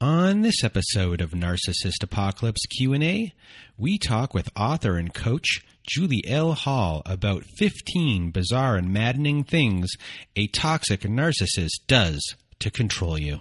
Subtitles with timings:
[0.00, 3.32] On this episode of Narcissist Apocalypse Q&A,
[3.78, 6.54] we talk with author and coach Julie L.
[6.54, 9.92] Hall about 15 bizarre and maddening things
[10.34, 12.20] a toxic narcissist does
[12.58, 13.40] to control you.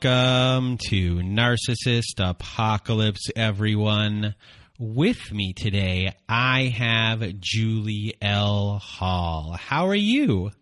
[0.00, 4.36] Welcome to Narcissist Apocalypse, everyone.
[4.78, 8.78] With me today, I have Julie L.
[8.78, 9.56] Hall.
[9.58, 10.52] How are you?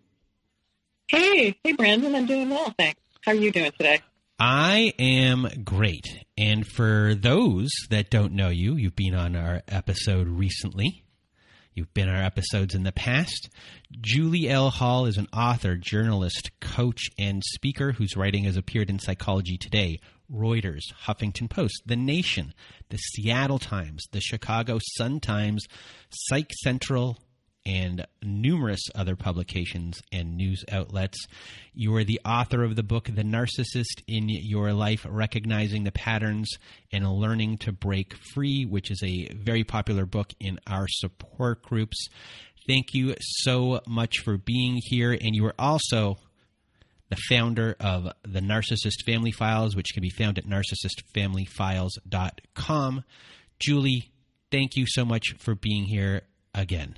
[1.07, 2.15] Hey, hey, Brandon.
[2.15, 2.99] I'm doing well, thanks.
[3.21, 3.99] How are you doing today?
[4.39, 6.05] I am great.
[6.35, 11.03] And for those that don't know you, you've been on our episode recently.
[11.77, 13.51] You've been our episodes in the past.
[14.01, 14.71] Julie L.
[14.71, 19.99] Hall is an author, journalist, coach, and speaker whose writing has appeared in Psychology Today,
[20.27, 22.55] Reuters, Huffington Post, The Nation,
[22.89, 25.67] The Seattle Times, The Chicago Sun Times,
[26.09, 27.19] Psych Central,
[27.67, 31.27] and numerous other publications and news outlets.
[31.73, 36.49] You are the author of the book The Narcissist in Your Life Recognizing the Patterns
[36.93, 42.07] and Learning to Break Free, which is a very popular book in our support groups.
[42.67, 45.11] Thank you so much for being here.
[45.11, 46.19] And you are also
[47.09, 53.03] the founder of the Narcissist Family Files, which can be found at narcissistfamilyfiles.com.
[53.59, 54.11] Julie,
[54.51, 56.21] thank you so much for being here
[56.53, 56.95] again.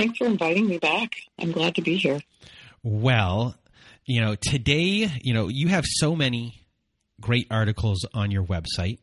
[0.00, 1.14] Thanks for inviting me back.
[1.38, 2.20] I'm glad to be here.
[2.82, 3.54] Well,
[4.06, 6.64] you know, today, you know, you have so many
[7.20, 8.96] great articles on your website.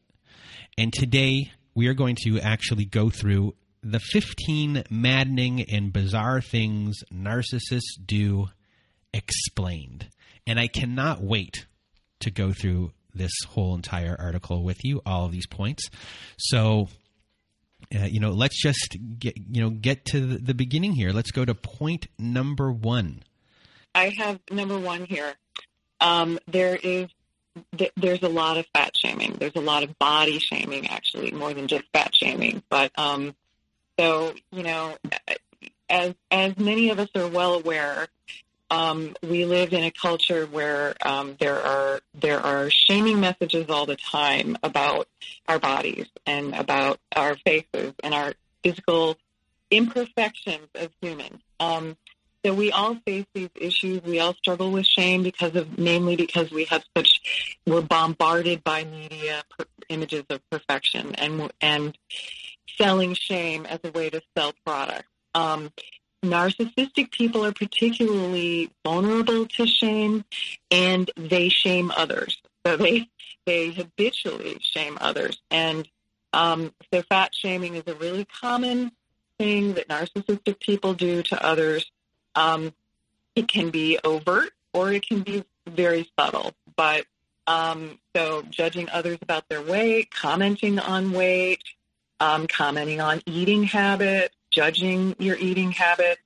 [0.75, 3.53] And today we are going to actually go through
[3.83, 8.47] the 15 maddening and bizarre things narcissists do
[9.13, 10.07] explained.
[10.47, 11.67] And I cannot wait
[12.21, 15.91] to go through this whole entire article with you, all of these points.
[16.39, 16.87] So,
[17.95, 21.11] uh, you know, let's just get you know get to the, beginning here.
[21.11, 23.23] Let's go to point number one.
[23.95, 25.33] I have number one here.
[26.01, 27.07] Um, there is
[27.77, 29.33] th- there's a lot of fat shaming.
[29.39, 32.61] There's a lot of body shaming, actually, more than just fat shaming.
[32.69, 33.35] But um,
[33.99, 34.97] so you know,
[35.89, 38.07] as as many of us are well aware,
[38.69, 43.85] um, we live in a culture where um, there are there are shaming messages all
[43.85, 45.07] the time about
[45.47, 48.33] our bodies and about our faces and our
[48.63, 49.17] physical
[49.71, 51.41] imperfections as humans.
[51.59, 51.97] Um,
[52.45, 54.01] so we all face these issues.
[54.03, 58.83] We all struggle with shame because of, namely because we have such, we're bombarded by
[58.85, 61.97] media per, images of perfection and and
[62.77, 65.09] selling shame as a way to sell products.
[65.33, 65.71] Um,
[66.23, 70.23] narcissistic people are particularly vulnerable to shame
[70.71, 72.37] and they shame others.
[72.65, 73.09] So they
[73.45, 75.39] they habitually shame others.
[75.49, 75.87] And
[76.33, 78.91] um, so fat shaming is a really common
[79.39, 81.89] thing that narcissistic people do to others.
[82.35, 82.73] Um,
[83.35, 86.53] it can be overt or it can be very subtle.
[86.75, 87.05] But
[87.47, 91.63] um, so judging others about their weight, commenting on weight,
[92.19, 96.19] um, commenting on eating habits, judging your eating habits,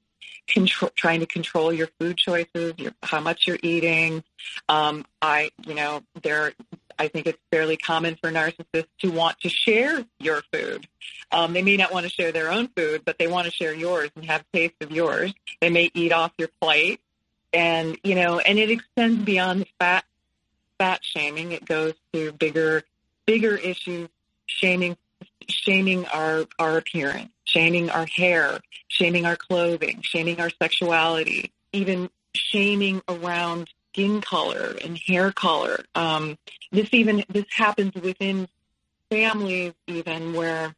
[0.47, 4.23] control, trying to control your food choices, your, how much you're eating.
[4.69, 6.53] Um, I, you know, there,
[6.97, 10.87] I think it's fairly common for narcissists to want to share your food.
[11.33, 13.73] Um, they may not want to share their own food, but they want to share
[13.73, 15.33] yours and have taste of yours.
[15.59, 17.01] They may eat off your plate,
[17.51, 20.05] and you know, and it extends beyond fat
[20.79, 21.51] fat shaming.
[21.51, 22.83] It goes to bigger
[23.25, 24.07] bigger issues,
[24.45, 24.95] shaming
[25.49, 33.01] shaming our our appearance shaming our hair, shaming our clothing, shaming our sexuality, even shaming
[33.09, 35.83] around skin color and hair color.
[35.95, 36.37] Um,
[36.71, 38.47] this even this happens within
[39.09, 40.73] families, even where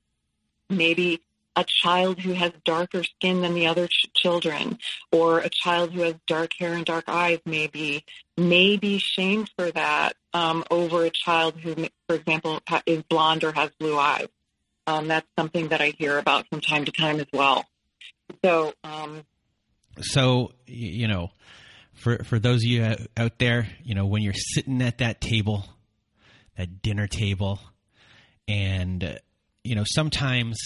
[0.70, 1.22] maybe
[1.56, 4.80] a child who has darker skin than the other ch- children,
[5.12, 8.04] or a child who has dark hair and dark eyes, maybe
[8.36, 11.76] may be shamed for that um, over a child who,
[12.08, 14.28] for example, is blonde or has blue eyes.
[14.86, 17.66] Um, that's something that I hear about from time to time as well.
[18.44, 19.24] So, um,
[20.02, 21.32] so you know,
[21.94, 25.66] for for those of you out there, you know, when you're sitting at that table,
[26.58, 27.60] that dinner table,
[28.48, 29.14] and uh,
[29.64, 30.58] you know, sometimes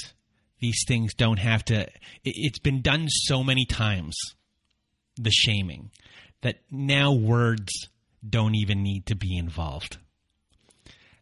[0.59, 1.81] these things don't have to.
[1.81, 1.89] It,
[2.23, 4.17] it's been done so many times,
[5.15, 5.91] the shaming,
[6.41, 7.89] that now words
[8.27, 9.97] don't even need to be involved.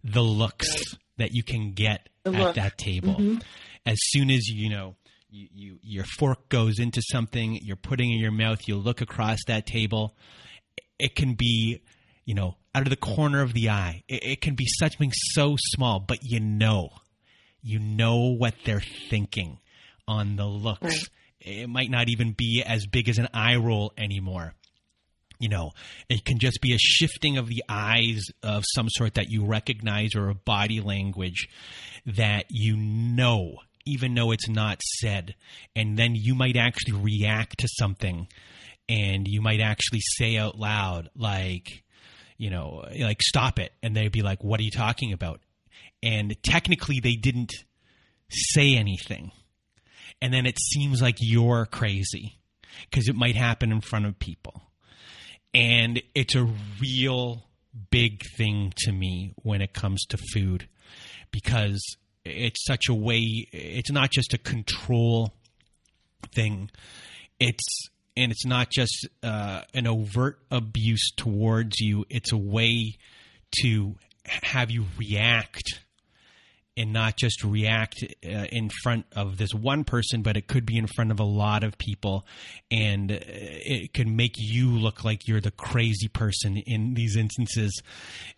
[0.04, 3.16] The looks that you can get at that table.
[3.16, 3.38] Mm-hmm.
[3.86, 4.96] As soon as you know
[5.30, 9.40] you, you your fork goes into something, you're putting in your mouth, you look across
[9.48, 10.16] that table.
[10.98, 11.82] It can be,
[12.26, 14.04] you know, out of the corner of the eye.
[14.08, 16.90] It, it can be something so small, but you know,
[17.62, 19.60] you know what they're thinking
[20.08, 20.82] on the looks.
[20.82, 21.10] Right.
[21.42, 24.54] It might not even be as big as an eye roll anymore.
[25.40, 25.72] You know,
[26.10, 30.16] it can just be a shifting of the eyes of some sort that you recognize
[30.16, 31.48] or a body language
[32.06, 35.36] that you know even though it's not said.
[35.76, 38.28] And then you might actually react to something
[38.90, 41.84] and you might actually say out loud, like,
[42.38, 43.72] you know, like, stop it.
[43.82, 45.40] And they'd be like, what are you talking about?
[46.04, 47.54] And technically, they didn't
[48.30, 49.32] say anything.
[50.22, 52.40] And then it seems like you're crazy
[52.90, 54.62] because it might happen in front of people.
[55.56, 56.46] And it's a
[56.82, 57.46] real
[57.90, 60.68] big thing to me when it comes to food
[61.32, 61.82] because
[62.26, 65.34] it's such a way it's not just a control
[66.34, 66.70] thing.
[67.40, 72.06] It's and it's not just uh, an overt abuse towards you.
[72.10, 72.98] It's a way
[73.62, 75.80] to have you react
[76.78, 80.78] and not just react uh, in front of this one person, but it could be
[80.78, 82.26] in front of a lot of people,
[82.70, 87.82] and uh, it can make you look like you're the crazy person in these instances,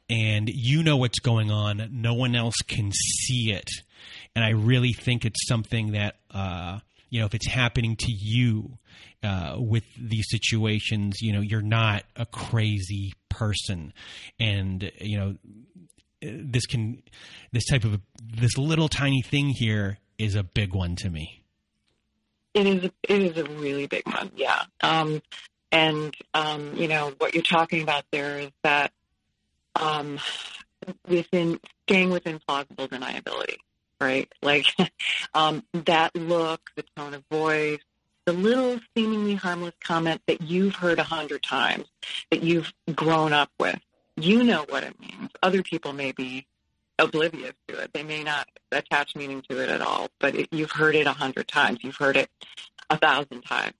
[0.09, 1.89] and you know what's going on.
[1.91, 3.69] No one else can see it,
[4.35, 6.15] and I really think it's something that.
[6.31, 6.79] Uh,
[7.09, 8.77] you know, if it's happening to you
[9.23, 13.93] uh, with these situations, you know, you're not a crazy person.
[14.39, 15.35] And, you know,
[16.21, 17.01] this can
[17.51, 21.43] this type of this little tiny thing here is a big one to me.
[22.53, 22.91] It is.
[23.03, 24.31] It is a really big one.
[24.35, 24.63] Yeah.
[24.81, 25.21] Um,
[25.71, 28.91] and um, you know what you're talking about there is that
[29.75, 30.19] um,
[31.07, 33.57] within staying within plausible deniability,
[34.01, 34.31] right?
[34.41, 34.65] Like
[35.33, 37.79] um, that look, the tone of voice,
[38.25, 41.85] the little seemingly harmless comment that you've heard a hundred times,
[42.31, 43.79] that you've grown up with,
[44.17, 45.29] you know what it means.
[45.41, 46.45] Other people may be
[46.99, 47.91] oblivious to it.
[47.93, 51.13] They may not attach meaning to it at all, but it, you've heard it a
[51.13, 51.83] hundred times.
[51.83, 52.29] You've heard it
[52.89, 53.75] a thousand times.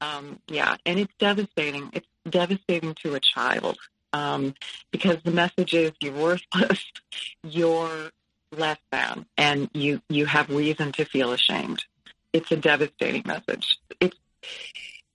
[0.00, 1.90] Um, yeah, and it's devastating.
[1.92, 3.78] It's devastating to a child
[4.12, 4.54] um,
[4.90, 6.84] because the message is you're worthless,
[7.42, 8.10] you're
[8.52, 11.84] less than, and you you have reason to feel ashamed.
[12.32, 13.78] It's a devastating message.
[14.00, 14.16] It's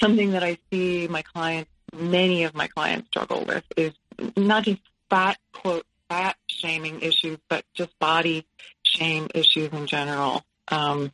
[0.01, 3.93] something that I see my clients, many of my clients struggle with is
[4.35, 8.45] not just fat quote fat shaming issues, but just body
[8.83, 10.43] shame issues in general.
[10.67, 11.11] Um,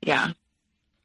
[0.00, 0.32] yeah.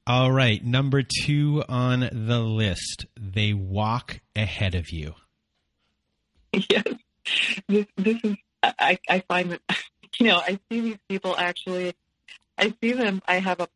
[0.05, 3.05] All right, number two on the list.
[3.19, 5.13] They walk ahead of you.
[6.69, 6.85] Yes,
[7.67, 8.35] this this is.
[8.63, 9.61] I I find that
[10.19, 11.93] you know I see these people actually.
[12.57, 13.21] I see them.
[13.27, 13.67] I have a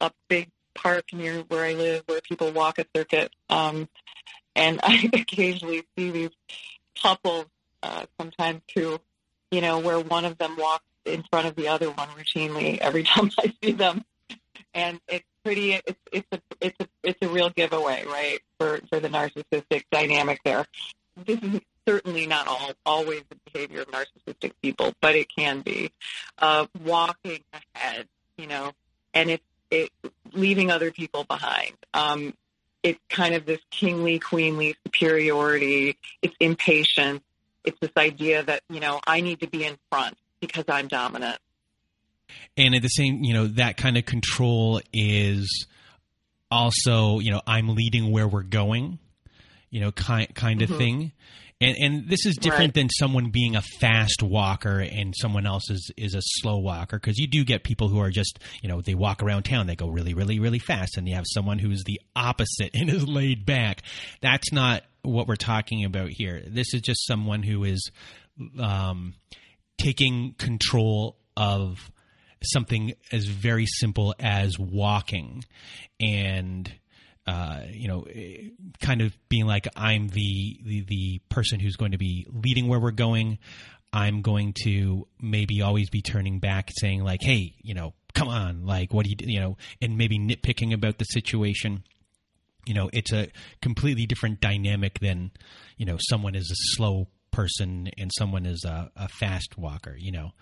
[0.00, 3.88] a big park near where I live where people walk a circuit, um,
[4.56, 6.30] and I occasionally see these
[7.00, 7.46] couples
[7.82, 8.98] uh, sometimes too,
[9.50, 13.02] you know, where one of them walks in front of the other one routinely every
[13.04, 14.04] time I see them,
[14.72, 15.74] and it's pretty.
[15.74, 20.40] It's it's a it's a it's a real giveaway, right, for for the narcissistic dynamic
[20.44, 20.66] there.
[21.24, 25.92] This is certainly not all always the behavior of narcissistic people, but it can be
[26.38, 27.40] uh, walking
[27.74, 28.08] ahead,
[28.38, 28.72] you know,
[29.12, 29.90] and it's it
[30.32, 31.74] leaving other people behind.
[31.92, 32.34] Um,
[32.84, 35.96] it's kind of this kingly, queenly superiority.
[36.22, 37.22] It's impatience.
[37.64, 41.38] It's this idea that, you know, I need to be in front because I'm dominant.
[42.58, 45.66] And at the same, you know, that kind of control is
[46.50, 48.98] also, you know, I'm leading where we're going,
[49.70, 50.78] you know, kind kind of mm-hmm.
[50.78, 51.12] thing.
[51.60, 52.74] And, and this is different right.
[52.74, 57.16] than someone being a fast walker and someone else is, is a slow walker because
[57.18, 59.88] you do get people who are just, you know, they walk around town, they go
[59.88, 60.96] really, really, really fast.
[60.96, 63.82] And you have someone who's the opposite and is laid back.
[64.20, 66.42] That's not what we're talking about here.
[66.46, 67.90] This is just someone who is
[68.58, 69.14] um,
[69.78, 71.90] taking control of
[72.42, 75.44] something as very simple as walking
[76.00, 76.72] and
[77.26, 78.06] uh, you know,
[78.80, 82.80] kind of being like I'm the, the the person who's going to be leading where
[82.80, 83.38] we're going.
[83.92, 88.66] I'm going to maybe always be turning back, saying like, "Hey, you know, come on,
[88.66, 91.84] like, what do you, you know," and maybe nitpicking about the situation.
[92.66, 93.28] You know, it's a
[93.62, 95.30] completely different dynamic than,
[95.76, 99.96] you know, someone is a slow person and someone is a, a fast walker.
[99.98, 100.32] You know,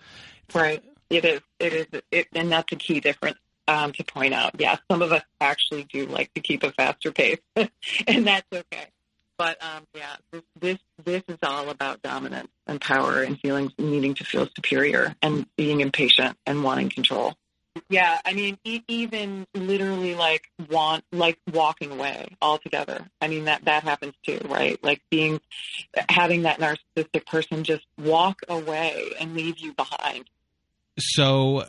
[0.53, 0.83] right?
[1.09, 1.41] It is.
[1.59, 2.01] It is.
[2.11, 4.55] It, and that's a key difference um, to point out.
[4.59, 8.87] Yeah, some of us actually do like to keep a faster pace, and that's okay.
[9.37, 14.13] But um, yeah, this, this this is all about dominance and power and feeling needing
[14.15, 17.35] to feel superior and being impatient and wanting control.
[17.89, 23.09] Yeah, I mean, e- even literally like want like walking away altogether.
[23.19, 24.81] I mean that that happens too, right?
[24.83, 25.41] Like being
[26.09, 30.25] having that narcissistic person just walk away and leave you behind.
[30.99, 31.65] So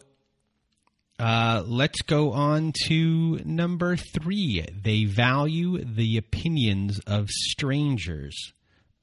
[1.19, 4.65] uh, let's go on to number three.
[4.73, 8.53] They value the opinions of strangers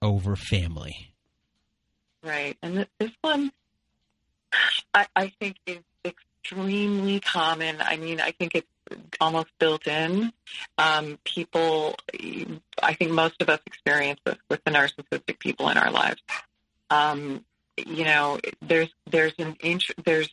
[0.01, 1.13] over family.
[2.23, 3.51] Right, and this one,
[4.93, 7.77] I, I think is extremely common.
[7.79, 8.67] I mean, I think it's
[9.19, 10.31] almost built in.
[10.77, 11.95] Um, people,
[12.83, 16.21] I think most of us experience this with the narcissistic people in our lives.
[16.89, 17.45] Um,
[17.77, 20.29] you know, there's there's an int- there's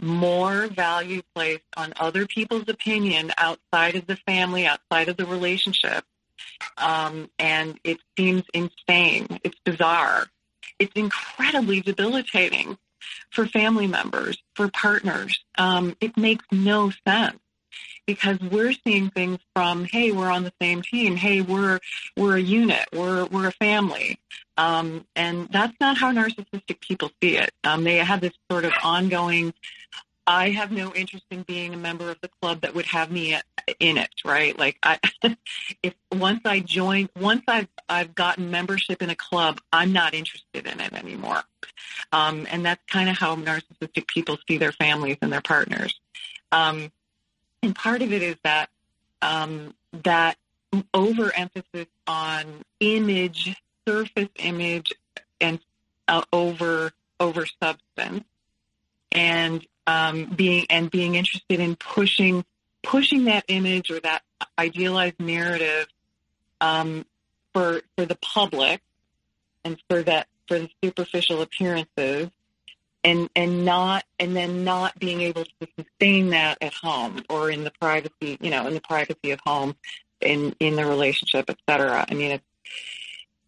[0.00, 6.04] more value placed on other people's opinion outside of the family, outside of the relationship,
[6.76, 9.40] um, and it seems insane.
[9.44, 10.26] It's bizarre.
[10.78, 12.78] It's incredibly debilitating
[13.30, 15.38] for family members, for partners.
[15.56, 17.38] Um, it makes no sense
[18.14, 21.14] because we're seeing things from, hey, we're on the same team.
[21.14, 21.78] Hey, we're
[22.16, 22.86] we're a unit.
[22.92, 24.18] We're we're a family.
[24.56, 27.52] Um, and that's not how narcissistic people see it.
[27.62, 29.54] Um, they have this sort of ongoing.
[30.26, 33.36] I have no interest in being a member of the club that would have me
[33.78, 34.58] in it, right?
[34.58, 34.98] Like, I,
[35.82, 40.66] if once I join, once I've I've gotten membership in a club, I'm not interested
[40.66, 41.42] in it anymore.
[42.12, 45.94] Um, and that's kind of how narcissistic people see their families and their partners.
[46.50, 46.90] Um,
[47.62, 48.70] and part of it is that
[49.22, 49.74] um,
[50.04, 50.36] that
[50.94, 52.44] overemphasis on
[52.80, 53.54] image,
[53.86, 54.92] surface image,
[55.40, 55.60] and
[56.08, 58.24] uh, over over substance,
[59.12, 62.44] and um, being and being interested in pushing
[62.82, 64.22] pushing that image or that
[64.58, 65.86] idealized narrative
[66.60, 67.04] um,
[67.52, 68.80] for for the public
[69.64, 72.30] and for that for the superficial appearances
[73.04, 77.64] and and not and then not being able to sustain that at home or in
[77.64, 79.74] the privacy you know in the privacy of home
[80.20, 82.44] in in the relationship etc i mean it's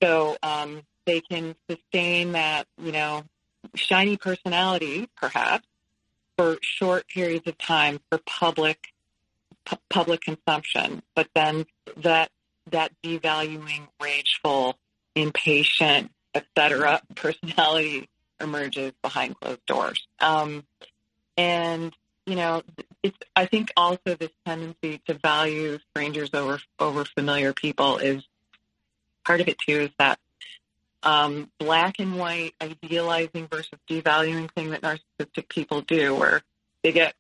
[0.03, 3.23] so um they can sustain that you know
[3.75, 5.67] shiny personality perhaps
[6.37, 8.89] for short periods of time for public
[9.65, 11.67] pu- public consumption but then
[11.97, 12.31] that
[12.71, 14.79] that devaluing rageful
[15.15, 17.03] impatient etc.
[17.15, 18.09] personality
[18.43, 20.07] emerges behind closed doors.
[20.21, 20.65] Um,
[21.37, 21.95] and
[22.27, 22.63] you know,
[23.03, 28.23] it's I think also this tendency to value strangers over over familiar people is
[29.25, 29.81] part of it too.
[29.81, 30.19] Is that
[31.03, 36.43] um, black and white idealizing versus devaluing thing that narcissistic people do, where
[36.83, 37.15] they get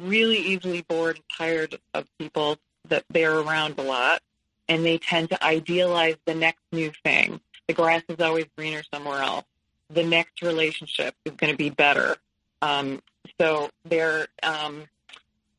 [0.00, 2.58] really easily bored and tired of people
[2.88, 4.20] that they're around a lot,
[4.68, 9.22] and they tend to idealize the next new thing the grass is always greener somewhere
[9.22, 9.44] else.
[9.90, 12.16] The next relationship is going to be better.
[12.62, 13.00] Um,
[13.40, 14.84] so there, um,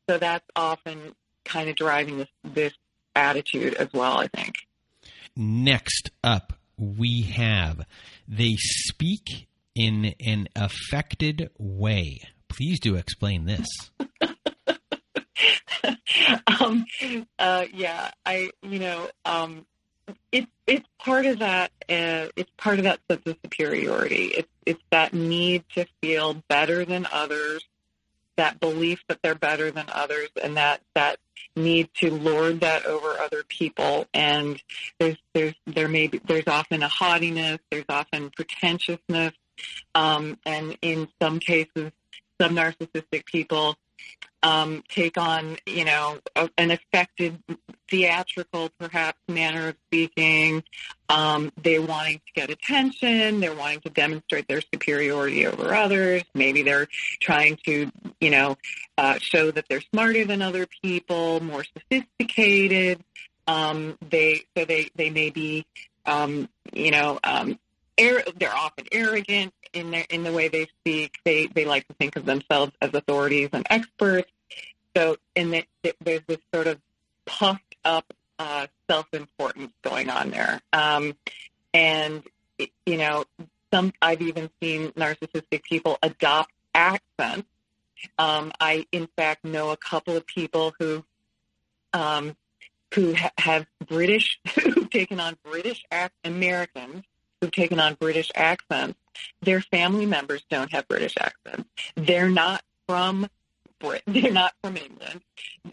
[0.08, 1.14] so that's often
[1.44, 2.72] kind of driving this, this
[3.14, 4.18] attitude as well.
[4.18, 4.56] I think.
[5.36, 7.86] Next up, we have
[8.26, 12.20] they speak in an affected way.
[12.48, 13.66] Please do explain this.
[16.60, 16.84] um,
[17.38, 19.66] uh, yeah, I, you know, um,
[20.32, 21.70] it's it's part of that.
[21.88, 24.26] Uh, it's part of that sense of superiority.
[24.26, 27.64] It's it's that need to feel better than others,
[28.36, 31.18] that belief that they're better than others, and that that
[31.54, 34.06] need to lord that over other people.
[34.12, 34.62] And
[34.98, 37.58] there's there's there may be there's often a haughtiness.
[37.70, 39.32] There's often pretentiousness,
[39.94, 41.92] um, and in some cases,
[42.40, 43.76] some narcissistic people
[44.42, 47.42] um, take on, you know, a, an affected
[47.88, 50.62] theatrical, perhaps, manner of speaking.
[51.08, 53.40] Um, they're wanting to get attention.
[53.40, 56.22] They're wanting to demonstrate their superiority over others.
[56.34, 56.88] Maybe they're
[57.20, 58.56] trying to, you know,
[58.98, 63.02] uh, show that they're smarter than other people, more sophisticated.
[63.46, 65.66] Um, they so they they may be,
[66.04, 67.58] um, you know, um,
[67.96, 71.16] they're often arrogant in their in the way they speak.
[71.24, 74.30] They they like to think of themselves as authorities and experts.
[74.96, 76.80] So, and the, there's this sort of
[77.26, 81.14] puffed up uh, self importance going on there, um,
[81.74, 82.22] and
[82.86, 83.24] you know,
[83.72, 87.48] some I've even seen narcissistic people adopt accents.
[88.18, 91.04] Um, I, in fact, know a couple of people who
[91.92, 92.36] um,
[92.94, 97.04] who ha- have British who've taken on British ac- Americans
[97.40, 98.98] who've taken on British accents,
[99.42, 101.68] their family members don't have British accents.
[101.94, 103.28] They're not from
[103.78, 104.02] Brit.
[104.06, 105.20] They're not from England,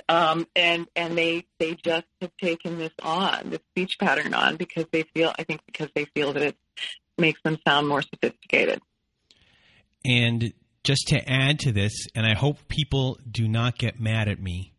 [0.09, 4.85] um, and and they they just have taken this on, this speech pattern on, because
[4.91, 5.33] they feel.
[5.39, 6.57] I think because they feel that it
[7.17, 8.81] makes them sound more sophisticated.
[10.03, 10.53] And
[10.83, 14.73] just to add to this, and I hope people do not get mad at me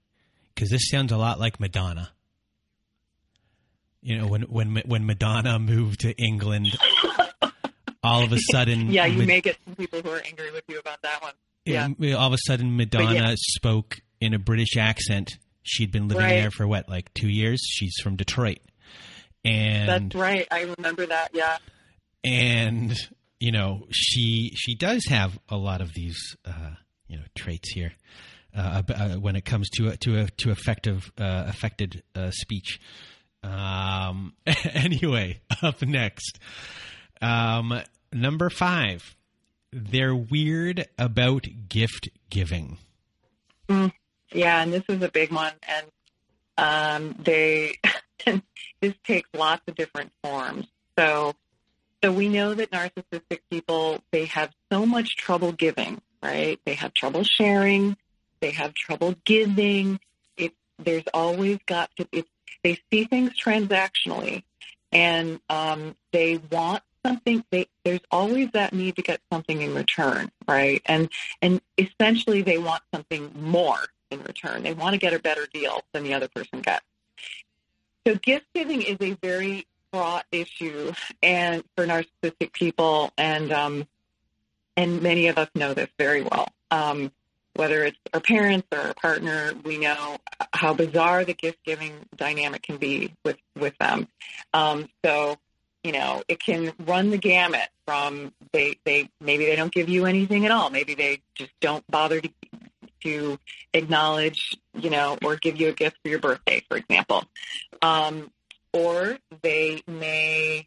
[0.55, 2.11] because this sounds a lot like Madonna.
[4.05, 6.77] You know, when when when Madonna moved to England,
[8.03, 10.79] all of a sudden, yeah, you may get some people who are angry with you
[10.79, 11.33] about that one.
[11.65, 13.35] Yeah, all of a sudden, Madonna yeah.
[13.39, 15.31] spoke in a British accent.
[15.63, 16.35] She'd been living right.
[16.35, 17.63] there for what, like two years?
[17.67, 18.59] She's from Detroit,
[19.43, 20.47] and that's right.
[20.51, 21.31] I remember that.
[21.33, 21.57] Yeah,
[22.23, 22.95] and
[23.41, 26.73] you know, she she does have a lot of these uh,
[27.09, 27.95] you know traits here.
[28.55, 32.79] Uh, uh, when it comes to to a, to effective uh, affected uh, speech.
[33.45, 34.33] Um,
[34.73, 36.39] anyway, up next,
[37.21, 37.81] um,
[38.13, 39.17] number five,
[39.71, 42.79] they're weird about gift giving.
[43.69, 43.93] Mm,
[44.33, 45.87] yeah, and this is a big one, and
[46.57, 47.79] um, they
[48.81, 50.67] this takes lots of different forms.
[50.99, 51.35] So,
[52.03, 56.59] so we know that narcissistic people they have so much trouble giving, right?
[56.65, 57.97] They have trouble sharing,
[58.41, 60.01] they have trouble giving.
[60.37, 62.07] It, there's always got to.
[62.13, 62.27] It,
[62.63, 64.43] they see things transactionally,
[64.93, 70.31] and um, they want something they, there's always that need to get something in return
[70.47, 70.83] right?
[70.87, 71.09] And
[71.43, 73.79] and essentially they want something more
[74.11, 74.63] in return.
[74.63, 76.85] They want to get a better deal than the other person gets.
[78.07, 83.87] So gift giving is a very fraught issue and for narcissistic people and um
[84.77, 86.49] and many of us know this very well.
[86.71, 87.13] Um
[87.55, 90.19] whether it's our parents or our partner, we know
[90.53, 94.09] how bizarre the gift giving dynamic can be with with them.
[94.53, 95.37] Um, so
[95.85, 100.07] you know, it can run the gamut from they, they maybe they don't give you
[100.07, 100.71] anything at all.
[100.71, 102.31] Maybe they just don't bother to
[103.03, 103.39] to
[103.75, 107.23] acknowledge, you know, or give you a gift for your birthday, for example.
[107.83, 108.31] Um,
[108.73, 110.67] or they may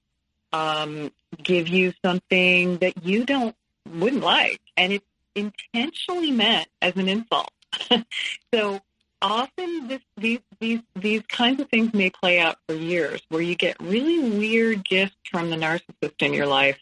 [0.53, 3.56] um, give you something that you don't
[3.91, 5.06] wouldn't like, and it's
[5.38, 7.51] intentionally meant as an insult.
[8.53, 8.82] so
[9.22, 13.56] often this, these these these kinds of things may play out for years, where you
[13.56, 16.77] get really weird gifts from the narcissist in your life,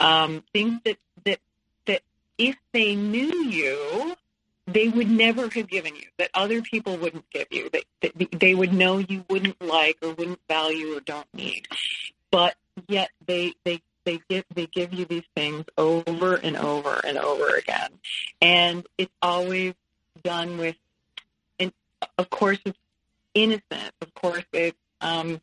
[0.00, 1.40] um, things that that
[1.86, 2.02] that
[2.36, 4.16] if they knew you,
[4.66, 8.54] they would never have given you, that other people wouldn't give you, that, that they
[8.54, 11.66] would know you wouldn't like or wouldn't value or don't need,
[12.30, 12.54] but
[12.86, 17.56] yet they they they give they give you these things over and over and over
[17.56, 17.90] again,
[18.40, 19.74] and it's always
[20.24, 20.76] done with
[21.58, 21.70] and
[22.16, 22.78] of course, it's
[23.34, 23.92] innocent.
[24.00, 25.42] Of course, it's um,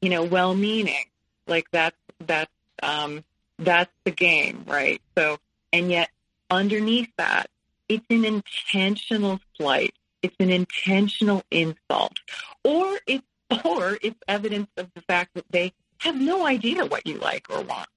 [0.00, 1.04] you know well-meaning.
[1.46, 2.50] Like that's that's
[2.82, 3.22] um,
[3.58, 5.02] that's the game, right?
[5.14, 5.36] So,
[5.70, 6.08] and yet
[6.50, 7.50] underneath that,
[7.90, 9.94] it's an intentional slight.
[10.22, 12.16] It's an intentional insult,
[12.64, 13.26] or it's
[13.62, 17.62] or it's evidence of the fact that they have no idea what you like or
[17.62, 17.88] want.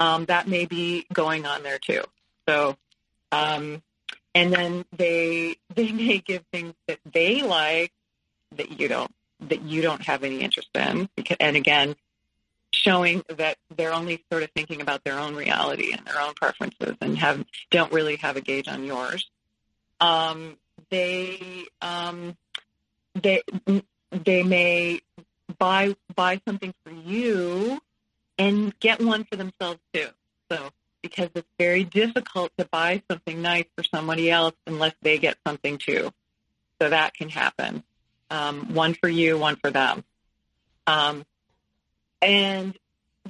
[0.00, 2.02] Um, that may be going on there too.
[2.48, 2.76] So,
[3.32, 3.82] um,
[4.34, 7.92] and then they they may give things that they like
[8.56, 9.10] that you don't
[9.48, 11.08] that you don't have any interest in
[11.40, 11.94] and again
[12.72, 16.96] showing that they're only sort of thinking about their own reality and their own preferences
[17.00, 19.28] and have don't really have a gauge on yours
[20.00, 20.56] um,
[20.90, 22.36] they um,
[23.14, 23.42] they
[24.10, 25.00] they may
[25.58, 27.80] buy buy something for you
[28.38, 30.08] and get one for themselves too
[30.50, 30.70] so
[31.04, 35.76] because it's very difficult to buy something nice for somebody else unless they get something
[35.76, 36.10] too.
[36.80, 37.84] So that can happen.
[38.30, 40.02] Um, one for you, one for them.
[40.86, 41.26] Um,
[42.22, 42.74] and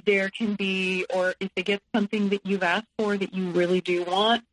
[0.05, 3.81] there can be, or if they get something that you've asked for that you really
[3.81, 4.45] do want,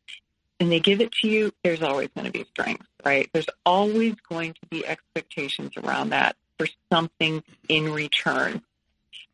[0.59, 3.31] and they give it to you, there's always going to be strings, right?
[3.33, 8.63] There's always going to be expectations around that for something in return.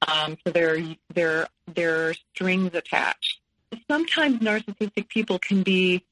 [0.07, 0.79] Um, so there,
[1.15, 3.41] there, there are strings attached
[3.91, 6.05] sometimes narcissistic people can be,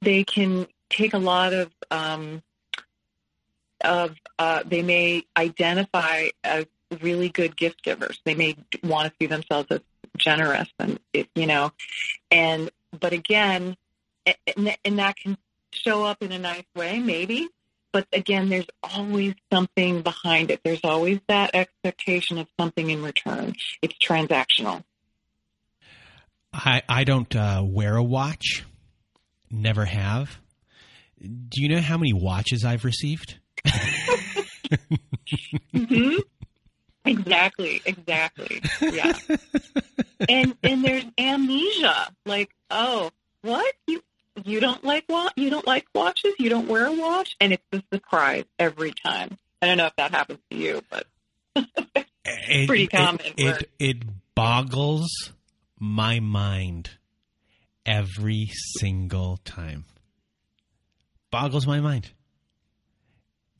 [0.00, 2.42] they can take a lot of, um,
[3.82, 6.66] of, uh, they may identify as
[7.00, 8.20] really good gift givers.
[8.24, 9.80] They may want to see themselves as
[10.16, 10.98] generous and,
[11.34, 11.72] you know,
[12.30, 13.76] and, but again,
[14.26, 15.36] and, and that can
[15.72, 17.48] show up in a nice way, maybe,
[17.94, 20.60] but again, there's always something behind it.
[20.64, 23.54] There's always that expectation of something in return.
[23.82, 24.82] It's transactional.
[26.52, 28.64] I I don't uh, wear a watch.
[29.48, 30.38] Never have.
[31.20, 33.38] Do you know how many watches I've received?
[35.72, 36.16] mm-hmm.
[37.04, 37.80] Exactly.
[37.86, 38.60] Exactly.
[38.80, 39.12] Yeah.
[40.28, 42.08] and and there's amnesia.
[42.26, 44.02] Like, oh, what you
[44.44, 46.34] you don't like what you don't like watches?
[46.38, 49.38] You don't wear a watch, and it's a surprise every time.
[49.62, 51.06] I don't know if that happens to you, but
[52.24, 53.20] it's pretty common.
[53.36, 53.96] It, it, it
[54.34, 55.32] boggles
[55.78, 56.90] my mind
[57.86, 59.84] every single time.
[61.30, 62.10] Boggles my mind.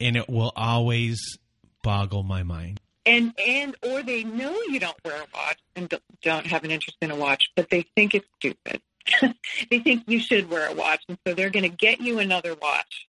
[0.01, 1.39] And it will always
[1.83, 2.81] boggle my mind.
[3.07, 6.97] And and or they know you don't wear a watch and don't have an interest
[7.03, 8.81] in a watch, but they think it's stupid.
[9.71, 12.55] they think you should wear a watch, and so they're going to get you another
[12.55, 13.09] watch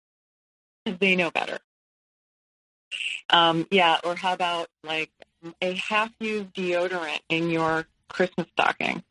[0.83, 1.59] because they know better.
[3.29, 5.11] Um, yeah, or how about like
[5.61, 9.03] a half-used deodorant in your Christmas stocking,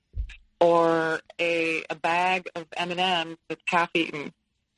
[0.60, 4.32] or a a bag of M and M's that's half-eaten.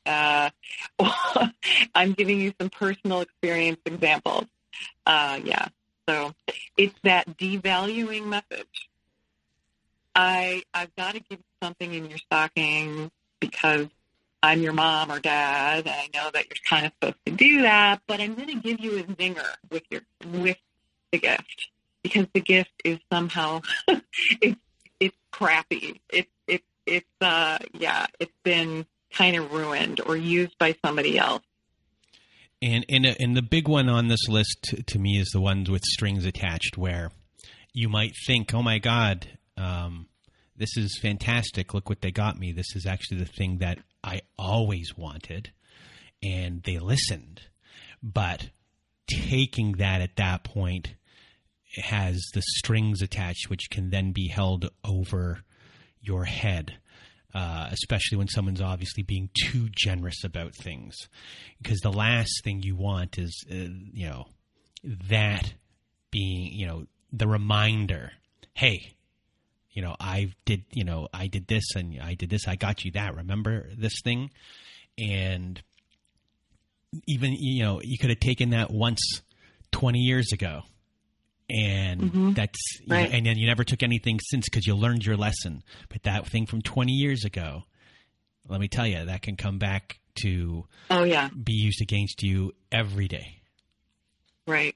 [0.05, 0.49] Uh,
[1.95, 4.45] I'm giving you some personal experience examples.
[5.05, 5.67] Uh, yeah,
[6.07, 6.33] so
[6.77, 8.89] it's that devaluing message.
[10.15, 13.87] I I've got to give something in your stocking because
[14.43, 17.61] I'm your mom or dad, and I know that you're kind of supposed to do
[17.61, 20.57] that, but I'm going to give you a zinger with your with
[21.11, 21.67] the gift
[22.03, 23.61] because the gift is somehow
[24.41, 24.59] it's
[24.99, 26.01] it's crappy.
[26.09, 31.43] It's it's it's uh yeah, it's been kind of ruined or used by somebody else.
[32.61, 35.69] And and and the big one on this list to, to me is the ones
[35.69, 37.11] with strings attached, where
[37.73, 40.07] you might think, "Oh my God, um,
[40.61, 41.73] this is fantastic!
[41.73, 42.51] Look what they got me.
[42.51, 45.51] This is actually the thing that I always wanted,"
[46.23, 47.41] and they listened.
[48.01, 48.49] But
[49.09, 50.95] taking that at that point
[51.75, 55.41] has the strings attached, which can then be held over
[56.01, 56.77] your head
[57.33, 60.95] uh, especially when someone's obviously being too generous about things.
[61.61, 63.55] Because the last thing you want is, uh,
[63.93, 64.27] you know,
[65.09, 65.53] that
[66.11, 68.11] being, you know, the reminder,
[68.53, 68.95] hey,
[69.73, 72.47] you know, I did, you know, I did this and I did this.
[72.47, 73.15] I got you that.
[73.15, 74.29] Remember this thing?
[74.97, 75.61] And
[77.07, 79.01] even, you know, you could have taken that once
[79.71, 80.63] 20 years ago
[81.49, 82.35] and Mhm.
[82.35, 85.63] that's you know, and then you never took anything since because you learned your lesson.
[85.89, 87.63] But that thing from 20 years ago,
[88.47, 91.29] let me tell you, that can come back to Oh yeah.
[91.29, 93.41] be used against you every day.
[94.47, 94.75] Right.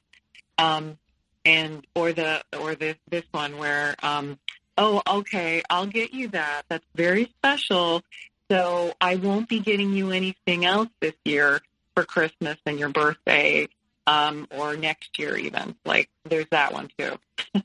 [0.58, 0.97] Um,
[1.43, 4.39] and or the or the this one where um,
[4.77, 6.63] oh okay, I'll get you that.
[6.69, 8.03] That's very special.
[8.51, 11.61] So I won't be getting you anything else this year
[11.95, 13.67] for Christmas and your birthday,
[14.05, 15.75] um, or next year even.
[15.85, 17.17] Like there's that one too.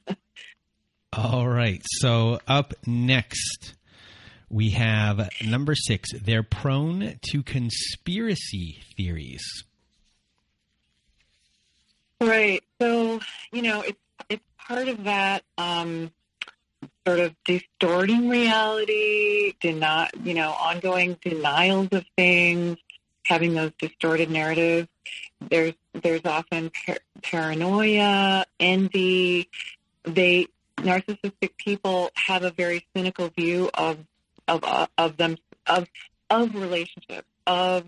[1.13, 1.83] All right.
[1.85, 3.75] So up next,
[4.49, 6.11] we have number six.
[6.13, 9.43] They're prone to conspiracy theories.
[12.21, 12.63] Right.
[12.81, 13.21] So,
[13.53, 16.13] you know, it's it's part of that um,
[17.07, 22.79] sort of distorting reality, deny, you know, ongoing denials of things,
[23.25, 24.89] having those distorted narratives.
[25.41, 29.49] There's there's often par- paranoia, envy.
[30.05, 33.99] They narcissistic people have a very cynical view of
[34.49, 35.89] of uh, of them of
[36.29, 37.85] of relationships of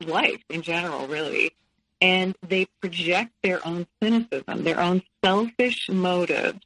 [0.00, 1.52] life in general, really
[2.00, 6.60] and they project their own cynicism, their own selfish motives,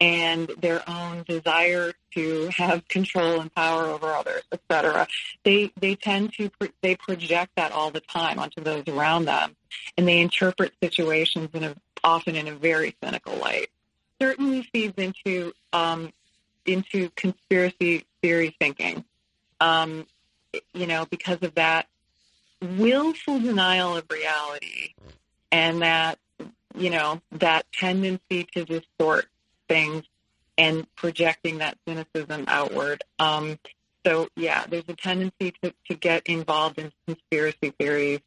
[0.00, 5.06] and their own desire to have control and power over others, etc.
[5.44, 9.56] They they tend to pro- they project that all the time onto those around them,
[9.96, 13.70] and they interpret situations in a often in a very cynical light.
[14.20, 16.12] Certainly feeds into um,
[16.66, 19.04] into conspiracy theory thinking.
[19.60, 20.06] Um,
[20.72, 21.86] you know, because of that
[22.60, 24.94] willful denial of reality
[25.52, 26.18] and that
[26.76, 29.26] you know that tendency to distort
[29.68, 30.04] things
[30.56, 33.02] and projecting that cynicism outward.
[33.18, 33.58] Um,
[34.04, 38.20] so yeah there's a tendency to, to get involved in conspiracy theories.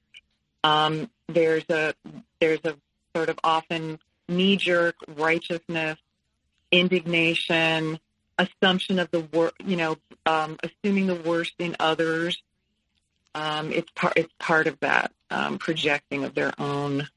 [0.63, 1.93] Um, there's a
[2.39, 2.75] there's a
[3.15, 3.99] sort of often
[4.30, 5.97] knee-jerk righteousness
[6.71, 7.99] indignation
[8.38, 12.41] assumption of the wor- you know um, assuming the worst in others.
[13.34, 17.08] Um, it's part it's part of that um, projecting of their own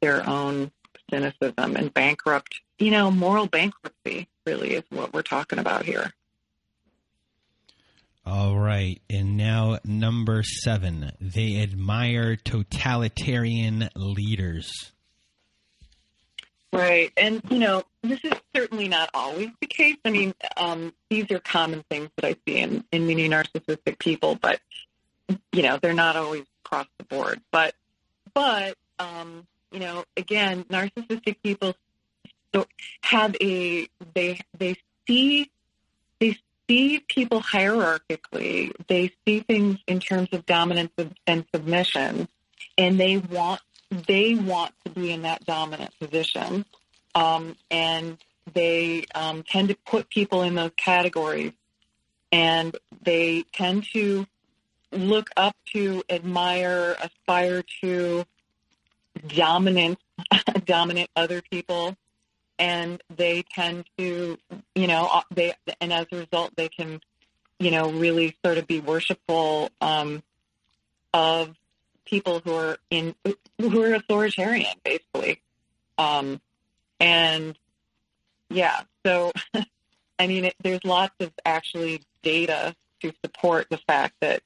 [0.00, 0.70] their own
[1.10, 6.12] cynicism and bankrupt you know moral bankruptcy really is what we're talking about here
[8.26, 9.00] All right.
[9.08, 11.10] And now number seven.
[11.20, 14.92] They admire totalitarian leaders.
[16.72, 21.28] right and you know this is certainly not always the case i mean um, these
[21.32, 24.60] are common things that i see in, in many narcissistic people but
[25.52, 27.74] you know they're not always across the board but
[28.34, 31.74] but um, you know again narcissistic people
[33.02, 35.50] have a they they see
[36.18, 38.72] they see people hierarchically.
[38.86, 40.92] They see things in terms of dominance
[41.26, 42.28] and submission.
[42.78, 43.60] And they want
[44.06, 46.64] they want to be in that dominant position.
[47.14, 48.18] Um, and
[48.52, 51.52] they um, tend to put people in those categories.
[52.30, 54.26] And they tend to
[54.92, 58.24] look up to, admire, aspire to
[59.26, 59.98] dominant,
[60.64, 61.96] dominant other people,
[62.58, 64.38] and they tend to,
[64.74, 67.00] you know, they and as a result, they can,
[67.58, 70.22] you know, really sort of be worshipful um,
[71.14, 71.56] of
[72.04, 73.14] people who are in
[73.58, 75.40] who are authoritarian, basically,
[75.98, 76.40] um,
[76.98, 77.58] and
[78.50, 79.32] yeah, so
[80.18, 84.42] I mean, it, there's lots of actually data to support the fact that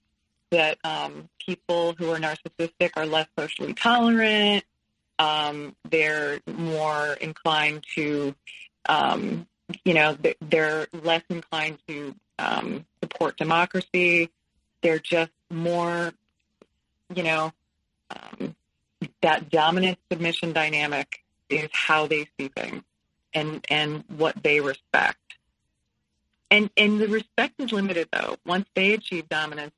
[0.54, 4.64] that um, people who are narcissistic are less socially tolerant.
[5.18, 8.34] Um, they're more inclined to,
[8.88, 9.46] um,
[9.84, 14.30] you know, they're less inclined to um, support democracy.
[14.80, 16.12] They're just more,
[17.14, 17.52] you know,
[18.10, 18.54] um,
[19.22, 22.82] that dominant submission dynamic is how they see things
[23.32, 25.18] and and what they respect.
[26.50, 28.36] And and the respect is limited though.
[28.46, 29.74] Once they achieve dominance,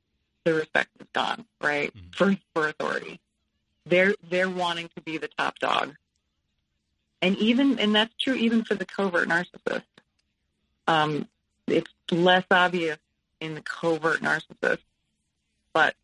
[0.47, 1.93] the respect is gone, right?
[1.93, 2.09] Mm-hmm.
[2.15, 3.19] For for authority.
[3.85, 5.95] They're they're wanting to be the top dog.
[7.21, 9.83] And even and that's true even for the covert narcissist.
[10.87, 11.27] Um,
[11.67, 12.97] it's less obvious
[13.41, 14.79] in the covert narcissist,
[15.73, 15.95] but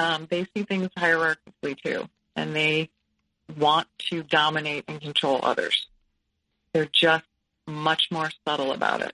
[0.00, 2.90] um, they see things hierarchically too, and they
[3.56, 5.86] want to dominate and control others.
[6.72, 7.24] They're just
[7.68, 9.12] much more subtle about it.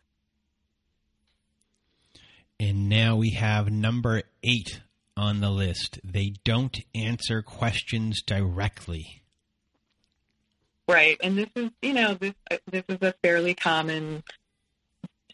[2.63, 4.83] And now we have number eight
[5.17, 5.99] on the list.
[6.05, 9.25] They don't answer questions directly.
[10.87, 12.35] Right, and this is you know this
[12.71, 14.23] this is a fairly common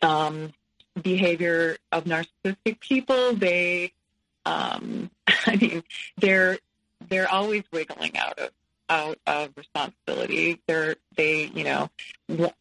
[0.01, 0.55] um,
[1.03, 3.35] behavior of narcissistic people.
[3.35, 3.93] They,
[4.47, 5.85] um, I mean,
[6.17, 6.59] they're
[7.11, 8.51] they're always wiggling out of
[8.89, 10.63] out of responsibility.
[10.67, 11.91] They're they you know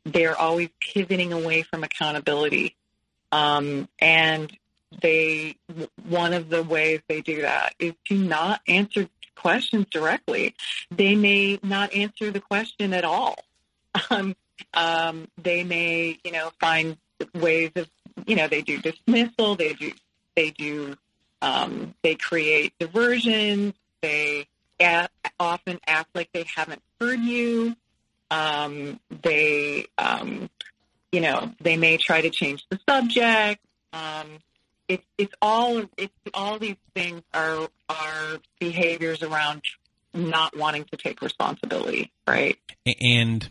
[0.03, 2.75] they're always pivoting away from accountability,
[3.31, 4.55] um, and
[5.01, 5.55] they
[6.07, 10.55] one of the ways they do that is to not answer questions directly.
[10.89, 13.35] They may not answer the question at all.
[14.11, 14.35] Um,
[14.73, 16.97] um, they may you know find
[17.33, 17.89] ways of
[18.25, 19.55] you know they do dismissal.
[19.55, 19.91] They do
[20.35, 20.95] they do
[21.41, 23.73] um, they create diversions.
[24.01, 24.47] They
[25.39, 27.75] often act like they haven't heard you.
[28.29, 30.49] Um, they, um,
[31.12, 33.63] you know, they may try to change the subject.
[33.93, 34.39] Um,
[34.88, 39.62] it's it's all it's all these things are are behaviors around
[40.13, 42.58] not wanting to take responsibility, right?
[43.02, 43.48] And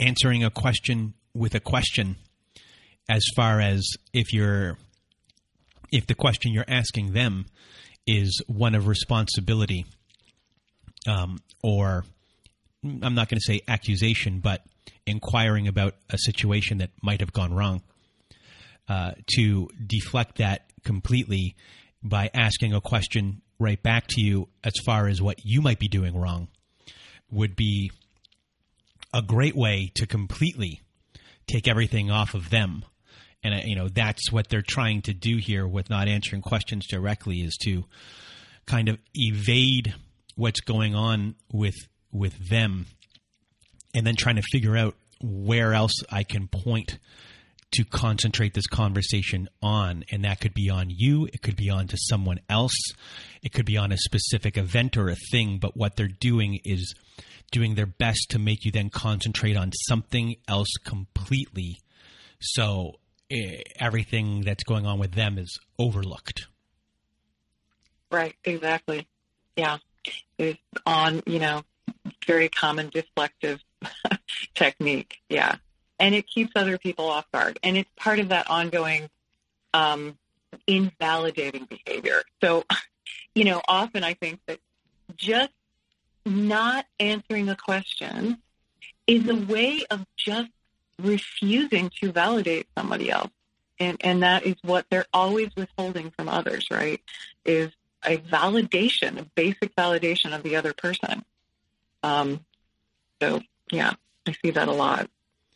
[0.00, 2.16] answering a question with a question,
[3.08, 4.78] as far as if you're
[5.92, 7.46] if the question you're asking them
[8.06, 9.86] is one of responsibility
[11.06, 12.04] um, or
[12.84, 14.62] I'm not going to say accusation, but
[15.06, 17.82] inquiring about a situation that might have gone wrong,
[18.88, 21.56] uh, to deflect that completely
[22.02, 25.88] by asking a question right back to you as far as what you might be
[25.88, 26.48] doing wrong
[27.30, 27.90] would be
[29.12, 30.80] a great way to completely
[31.46, 32.84] take everything off of them.
[33.42, 36.86] And uh, you know that's what they're trying to do here with not answering questions
[36.86, 37.84] directly is to
[38.66, 39.94] kind of evade
[40.36, 41.76] what's going on with
[42.10, 42.86] with them
[43.94, 46.98] and then trying to figure out where else I can point
[47.72, 50.04] to concentrate this conversation on.
[50.10, 52.76] And that could be on you it could be on to someone else
[53.42, 56.94] it could be on a specific event or a thing but what they're doing is
[57.54, 61.78] doing their best to make you then concentrate on something else completely.
[62.40, 62.94] So
[63.30, 66.48] eh, everything that's going on with them is overlooked.
[68.10, 69.06] Right exactly.
[69.56, 69.78] Yeah.
[70.36, 71.62] It's on, you know,
[72.26, 73.60] very common deflective
[74.54, 75.18] technique.
[75.28, 75.56] Yeah.
[75.98, 77.58] And it keeps other people off guard.
[77.62, 79.08] And it's part of that ongoing
[79.72, 80.16] um,
[80.66, 82.22] invalidating behavior.
[82.42, 82.64] So,
[83.34, 84.58] you know, often I think that
[85.16, 85.52] just
[86.26, 88.38] not answering a question
[89.06, 90.50] is a way of just
[90.98, 93.30] refusing to validate somebody else.
[93.78, 97.00] And, and that is what they're always withholding from others, right?
[97.44, 97.72] Is
[98.04, 101.24] a validation, a basic validation of the other person.
[102.02, 102.44] Um,
[103.20, 103.40] so
[103.74, 103.92] yeah,
[104.26, 105.10] I see that a lot.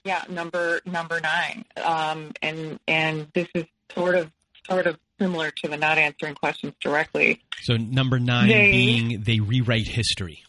[0.04, 4.30] Yeah, number number nine, um, and and this is sort of
[4.68, 7.42] sort of similar to the not answering questions directly.
[7.62, 10.44] So number nine they, being they rewrite history.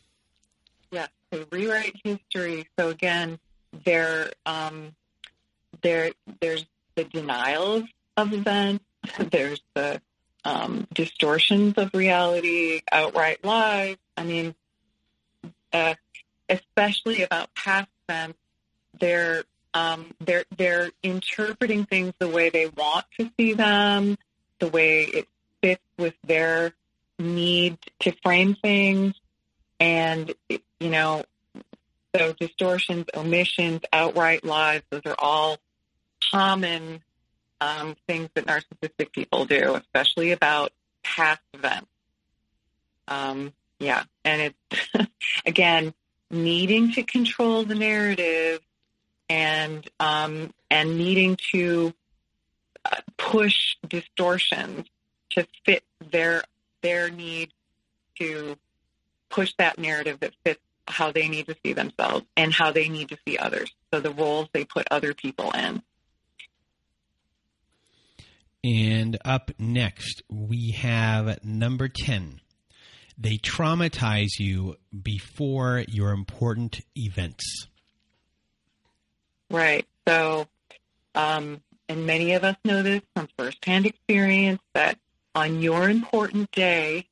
[0.91, 2.67] Yes, they rewrite history.
[2.77, 3.39] So again,
[3.85, 4.95] there um,
[5.81, 7.83] there there's the denials
[8.17, 8.83] of events.
[9.31, 10.01] There's the
[10.43, 13.95] um, distortions of reality, outright lies.
[14.17, 14.55] I mean,
[15.71, 15.95] uh,
[16.49, 18.39] especially about past events,
[18.99, 24.17] they're um, they're they're interpreting things the way they want to see them,
[24.59, 25.27] the way it
[25.61, 26.73] fits with their
[27.19, 29.13] need to frame things,
[29.79, 31.23] and you know,
[32.15, 35.57] so distortions, omissions, outright lies, those are all
[36.31, 37.01] common
[37.61, 40.71] um, things that narcissistic people do, especially about
[41.03, 41.87] past events.
[43.07, 45.09] Um, yeah, and it's
[45.45, 45.93] again
[46.31, 48.59] needing to control the narrative
[49.29, 51.93] and um, and needing to
[52.85, 54.87] uh, push distortions
[55.31, 56.43] to fit their
[56.81, 57.51] their need
[58.19, 58.57] to
[59.29, 63.09] push that narrative that fits how they need to see themselves and how they need
[63.09, 63.71] to see others.
[63.93, 65.83] So the roles they put other people in.
[68.63, 72.41] And up next, we have number 10.
[73.21, 77.67] They traumatize you before your important events.
[79.51, 79.85] Right.
[80.07, 80.47] So,
[81.15, 84.97] um, and many of us know this from firsthand experience that
[85.35, 87.07] on your important day,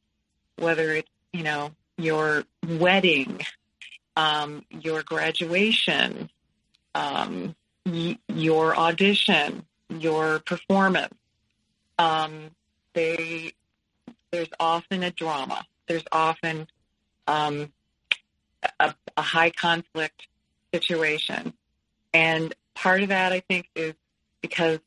[0.55, 3.41] whether it's, you know, your wedding,
[4.15, 6.29] um, your graduation,
[6.95, 11.13] um, y- your audition, your performance,
[11.99, 12.51] um,
[12.93, 13.51] they
[14.31, 15.65] there's often a drama.
[15.87, 16.67] There's often
[17.27, 17.71] um,
[18.79, 20.27] a, a high conflict
[20.73, 21.53] situation,
[22.13, 23.93] and part of that I think is
[24.41, 24.79] because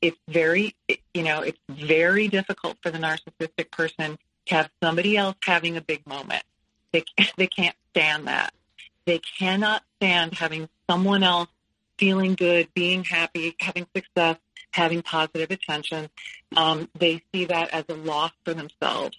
[0.00, 0.74] it's very
[1.14, 5.80] you know it's very difficult for the narcissistic person to have somebody else having a
[5.80, 6.42] big moment.
[6.92, 7.04] They
[7.36, 8.52] they can't stand that.
[9.06, 11.48] They cannot stand having someone else
[11.98, 14.36] feeling good, being happy, having success,
[14.72, 16.08] having positive attention.
[16.56, 19.16] Um, they see that as a loss for themselves.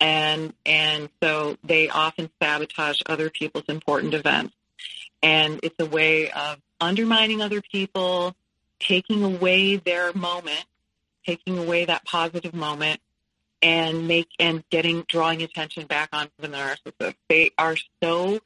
[0.00, 4.54] And, and so they often sabotage other people's important events.
[5.22, 8.36] And it's a way of undermining other people,
[8.78, 10.64] taking away their moment,
[11.26, 13.00] taking away that positive moment,
[13.60, 17.14] and make and getting drawing attention back onto the narcissist.
[17.28, 18.38] They are so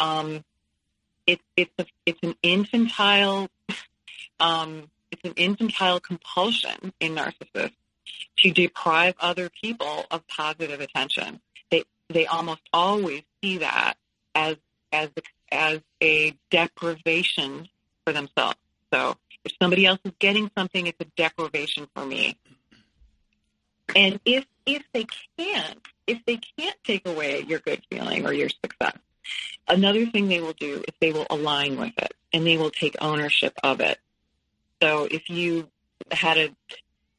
[0.00, 0.44] um,
[1.26, 3.48] it's it's a, it's an infantile
[4.40, 7.72] um, it's an infantile compulsion in narcissists
[8.38, 11.40] to deprive other people of positive attention.
[11.70, 13.94] They they almost always see that
[14.34, 14.56] as
[14.92, 15.10] as
[15.50, 17.68] as a deprivation
[18.04, 18.56] for themselves.
[18.92, 22.36] So if somebody else is getting something, it's a deprivation for me.
[23.94, 25.06] And if if they
[25.38, 28.96] can't, if they can't take away your good feeling or your success,
[29.68, 32.96] another thing they will do is they will align with it and they will take
[33.00, 33.98] ownership of it.
[34.82, 35.68] So if you
[36.10, 36.56] had a,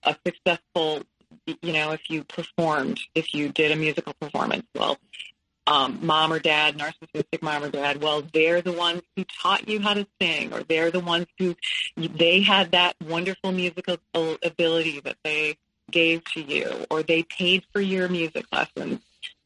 [0.05, 1.03] a successful,
[1.45, 4.97] you know, if you performed, if you did a musical performance, well,
[5.67, 9.79] um, mom or dad, narcissistic mom or dad, well, they're the ones who taught you
[9.79, 11.55] how to sing, or they're the ones who
[11.97, 13.97] they had that wonderful musical
[14.43, 15.57] ability that they
[15.89, 18.99] gave to you, or they paid for your music lessons.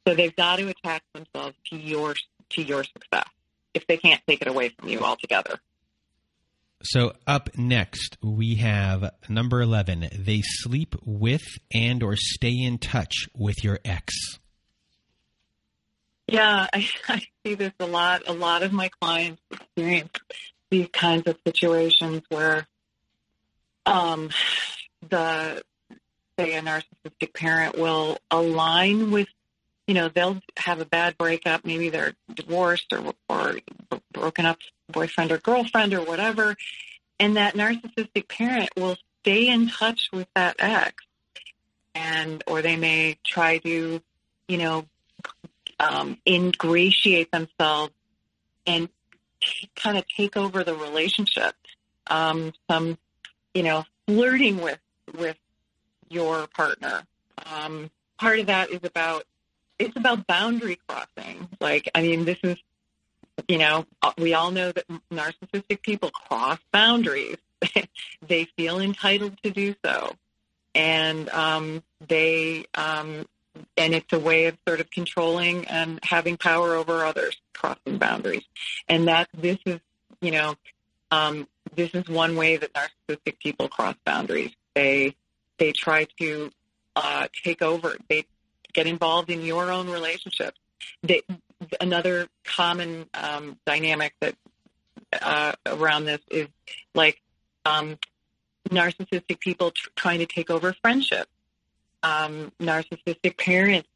[0.07, 2.15] So they've got to attach themselves to your
[2.49, 3.27] to your success
[3.73, 5.59] if they can't take it away from you altogether.
[6.83, 13.27] So up next we have number 11 they sleep with and or stay in touch
[13.35, 14.13] with your ex.
[16.27, 18.23] Yeah, I, I see this a lot.
[18.27, 20.11] A lot of my clients experience
[20.69, 22.67] these kinds of situations where
[23.85, 24.29] um,
[25.09, 25.63] the
[26.37, 29.27] say a narcissistic parent will align with
[29.87, 33.55] you know they'll have a bad breakup maybe they're divorced or or
[34.13, 34.57] broken up
[34.89, 36.55] boyfriend or girlfriend or whatever
[37.19, 41.03] and that narcissistic parent will stay in touch with that ex.
[41.93, 44.01] And or they may try to
[44.47, 44.85] you know
[45.79, 47.93] um, ingratiate themselves
[48.65, 48.89] and
[49.41, 51.53] t- kind of take over the relationship.
[52.07, 52.97] Um, some
[53.53, 54.79] you know flirting with
[55.17, 55.37] with
[56.09, 57.03] your partner.
[57.53, 59.25] Um, part of that is about
[59.77, 61.49] it's about boundary crossing.
[61.59, 62.57] Like i mean this is
[63.47, 63.85] you know,
[64.17, 67.37] we all know that narcissistic people cross boundaries.
[68.27, 70.13] they feel entitled to do so.
[70.75, 73.25] And um, they, um,
[73.75, 78.43] and it's a way of sort of controlling and having power over others, crossing boundaries.
[78.87, 79.79] And that this is,
[80.21, 80.55] you know,
[81.11, 84.51] um, this is one way that narcissistic people cross boundaries.
[84.75, 85.15] They
[85.57, 86.51] they try to
[86.95, 87.97] uh, take over.
[88.07, 88.25] They
[88.73, 90.59] get involved in your own relationships.
[91.03, 91.21] They
[91.79, 94.35] another common um, dynamic that
[95.21, 96.47] uh, around this is
[96.93, 97.21] like
[97.65, 97.97] um,
[98.69, 101.27] narcissistic people tr- trying to take over friendship,
[102.03, 103.89] um, narcissistic parents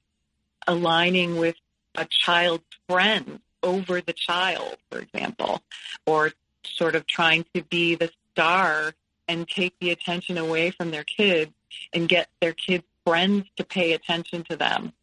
[0.67, 1.55] aligning with
[1.95, 5.61] a child's friend over the child, for example,
[6.05, 6.31] or
[6.65, 8.93] sort of trying to be the star
[9.27, 11.51] and take the attention away from their kids
[11.93, 14.93] and get their kids' friends to pay attention to them.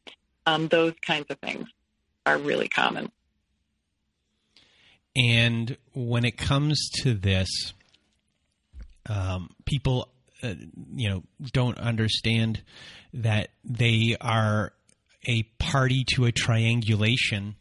[0.46, 1.68] Um, those kinds of things
[2.30, 3.10] are really common.
[5.16, 7.72] And when it comes to this,
[9.08, 10.08] um, people,
[10.42, 10.54] uh,
[10.94, 11.22] you know,
[11.52, 12.62] don't understand
[13.12, 14.72] that they are
[15.26, 17.56] a party to a triangulation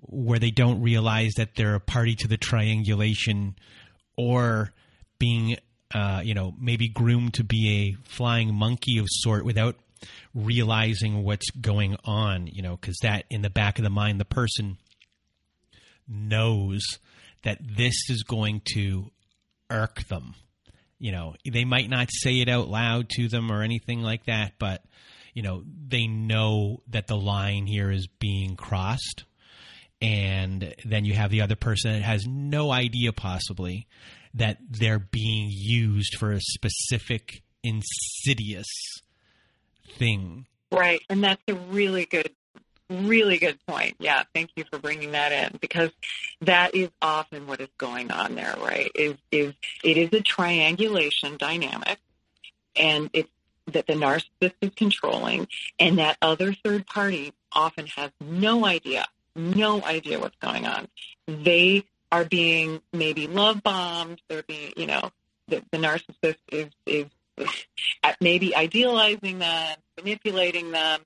[0.00, 3.56] where they don't realize that they're a party to the triangulation
[4.16, 4.72] or
[5.18, 5.56] being
[5.94, 9.76] uh, you know maybe groomed to be a flying monkey of sort without
[10.34, 14.24] realizing what's going on you know because that in the back of the mind the
[14.24, 14.76] person
[16.08, 16.82] knows
[17.42, 19.10] that this is going to
[19.70, 20.34] irk them.
[20.98, 24.54] You know they might not say it out loud to them or anything like that
[24.58, 24.82] but
[25.34, 29.24] you know they know that the line here is being crossed.
[30.00, 33.88] And then you have the other person that has no idea possibly
[34.34, 38.68] that they're being used for a specific insidious
[39.92, 42.30] thing right and that's a really good
[42.90, 45.90] really good point yeah thank you for bringing that in because
[46.40, 49.52] that is often what is going on there right is is
[49.84, 51.98] it is a triangulation dynamic
[52.76, 53.28] and it's
[53.66, 55.46] that the narcissist is controlling
[55.78, 59.06] and that other third party often has no idea
[59.38, 60.88] no idea what's going on.
[61.26, 64.20] They are being maybe love bombed.
[64.28, 65.10] They're being, you know,
[65.46, 67.06] the, the narcissist is is
[68.20, 71.00] maybe idealizing them, manipulating them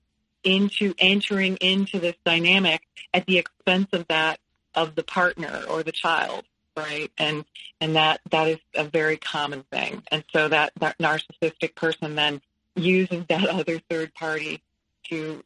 [0.44, 2.82] into entering into this dynamic
[3.14, 4.38] at the expense of that
[4.74, 6.44] of the partner or the child,
[6.76, 7.10] right?
[7.18, 7.44] And
[7.80, 10.02] and that that is a very common thing.
[10.10, 12.40] And so that that narcissistic person then
[12.74, 14.62] uses that other third party
[15.04, 15.44] to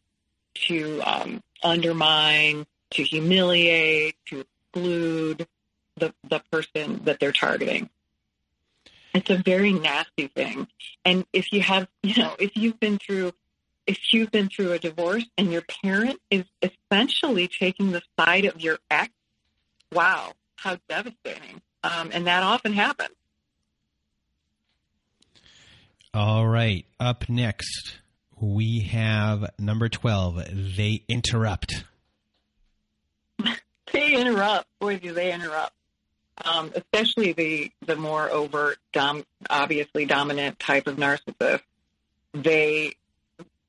[0.67, 5.47] to um, undermine to humiliate, to exclude
[5.97, 7.89] the, the person that they're targeting.
[9.17, 10.69] It's a very nasty thing.
[11.05, 13.33] And if you have, you know, if you've been through,
[13.87, 18.61] if you've been through a divorce and your parent is essentially taking the side of
[18.61, 19.11] your ex,
[19.91, 21.63] wow, how devastating.
[21.83, 23.15] Um, and that often happens.
[26.13, 26.85] All right.
[27.01, 28.01] Up next,
[28.39, 30.77] we have number 12.
[30.77, 31.85] They interrupt
[33.93, 34.67] they interrupt.
[34.79, 35.73] Boy, do they interrupt.
[36.45, 41.63] Um, especially the the more overt, dom- obviously dominant type of narcissist.
[42.35, 42.95] They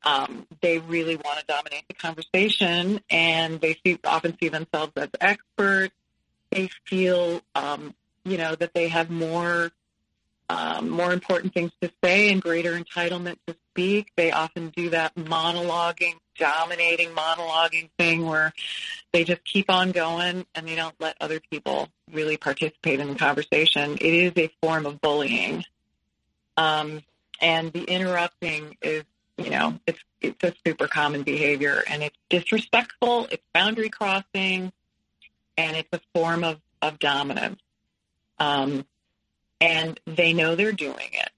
[0.04, 5.10] um, they really want to dominate the conversation, and they see, often see themselves as
[5.20, 5.94] experts.
[6.52, 7.94] They feel, um,
[8.24, 9.72] you know, that they have more
[10.50, 14.12] um, more important things to say and greater entitlement to speak.
[14.16, 18.54] They often do that monologuing, dominating monologuing thing where
[19.12, 23.16] they just keep on going and they don't let other people really participate in the
[23.16, 23.98] conversation.
[24.00, 25.66] It is a form of bullying.
[26.56, 27.02] Um,
[27.42, 29.04] and the interrupting is,
[29.38, 34.72] you know, it's it's a super common behavior and it's disrespectful, it's boundary crossing,
[35.58, 37.62] and it's a form of, of dominance.
[38.40, 38.86] Um,
[39.60, 41.30] and they know they're doing it,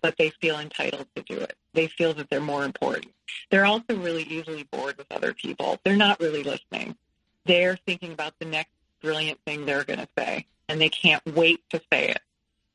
[0.00, 1.56] but they feel entitled to do it.
[1.74, 3.12] They feel that they're more important.
[3.50, 5.78] They're also really easily bored with other people.
[5.84, 6.96] They're not really listening.
[7.44, 11.60] They're thinking about the next brilliant thing they're going to say, and they can't wait
[11.70, 12.20] to say it,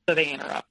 [0.08, 0.68] so they interrupt.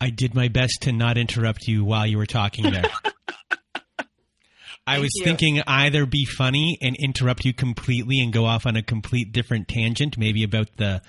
[0.00, 2.90] I did my best to not interrupt you while you were talking there.
[4.86, 5.24] I was you.
[5.24, 9.68] thinking either be funny and interrupt you completely and go off on a complete different
[9.68, 11.02] tangent, maybe about the,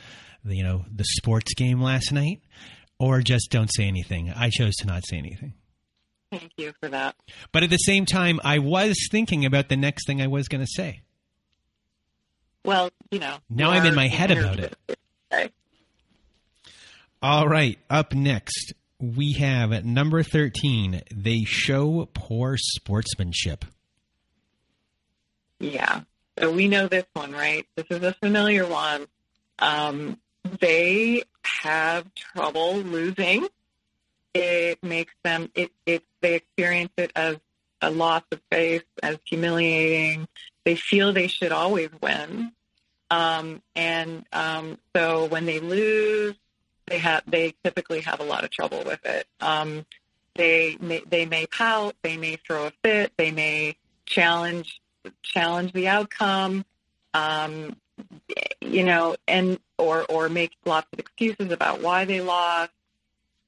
[0.43, 2.41] the you know the sports game last night,
[2.99, 4.31] or just don't say anything.
[4.35, 5.53] I chose to not say anything.
[6.31, 7.15] Thank you for that.
[7.51, 10.61] But at the same time, I was thinking about the next thing I was going
[10.61, 11.01] to say.
[12.65, 13.35] Well, you know.
[13.49, 14.75] Now I'm in my head about it.
[17.21, 18.73] All right, up next,
[19.03, 23.65] we have at number 13, they show poor sportsmanship.
[25.59, 26.01] Yeah.
[26.39, 27.65] So we know this one, right?
[27.75, 29.07] This is a familiar one.
[29.59, 30.19] Um,
[30.61, 33.47] they have trouble losing.
[34.33, 37.37] It makes them, it, it, they experience it as
[37.81, 40.27] a loss of faith, as humiliating.
[40.63, 42.53] They feel they should always win.
[43.11, 46.35] Um, and um, so when they lose,
[46.87, 49.27] they have they typically have a lot of trouble with it.
[49.39, 49.85] Um,
[50.35, 53.75] they may, they may pout, they may throw a fit, they may
[54.05, 54.81] challenge
[55.21, 56.65] challenge the outcome,
[57.13, 57.75] um,
[58.61, 62.71] you know, and or or make lots of excuses about why they lost.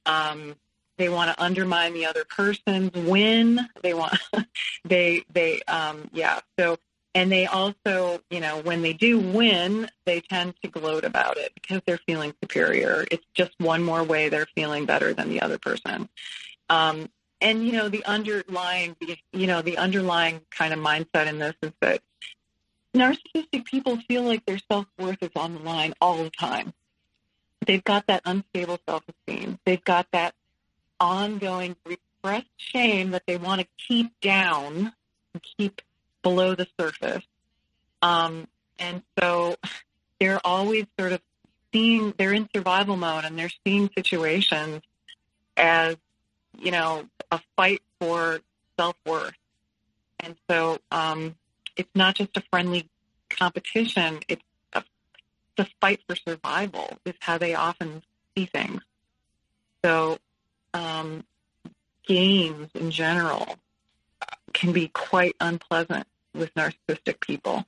[0.05, 0.55] Um,
[0.97, 3.59] they want to undermine the other person's win.
[3.81, 4.17] They want
[4.85, 6.39] they they um, yeah.
[6.57, 6.77] So
[7.15, 11.53] and they also, you know, when they do win, they tend to gloat about it
[11.55, 13.05] because they're feeling superior.
[13.09, 16.09] It's just one more way they're feeling better than the other person.
[16.69, 17.09] Um,
[17.39, 18.97] and you know, the underlying,
[19.31, 22.01] you know, the underlying kind of mindset in this is that
[22.93, 26.73] narcissistic people feel like their self worth is on the line all the time.
[27.65, 29.57] They've got that unstable self esteem.
[29.65, 30.35] They've got that
[30.99, 34.93] ongoing repressed shame that they want to keep down
[35.57, 35.81] keep
[36.25, 37.23] below the surface.
[38.01, 38.47] Um,
[38.79, 39.57] and so
[40.19, 41.21] they're always sort of
[41.71, 44.81] seeing, they're in survival mode and they're seeing situations
[45.55, 45.97] as,
[46.57, 48.39] you know, a fight for
[48.77, 49.35] self worth.
[50.19, 51.35] And so um,
[51.77, 52.89] it's not just a friendly
[53.29, 54.41] competition, it's
[54.73, 54.83] a,
[55.57, 58.01] the fight for survival, is how they often
[58.35, 58.81] see things.
[59.83, 60.17] So
[60.73, 61.23] um,
[62.07, 63.57] games in general
[64.53, 67.65] can be quite unpleasant with narcissistic people.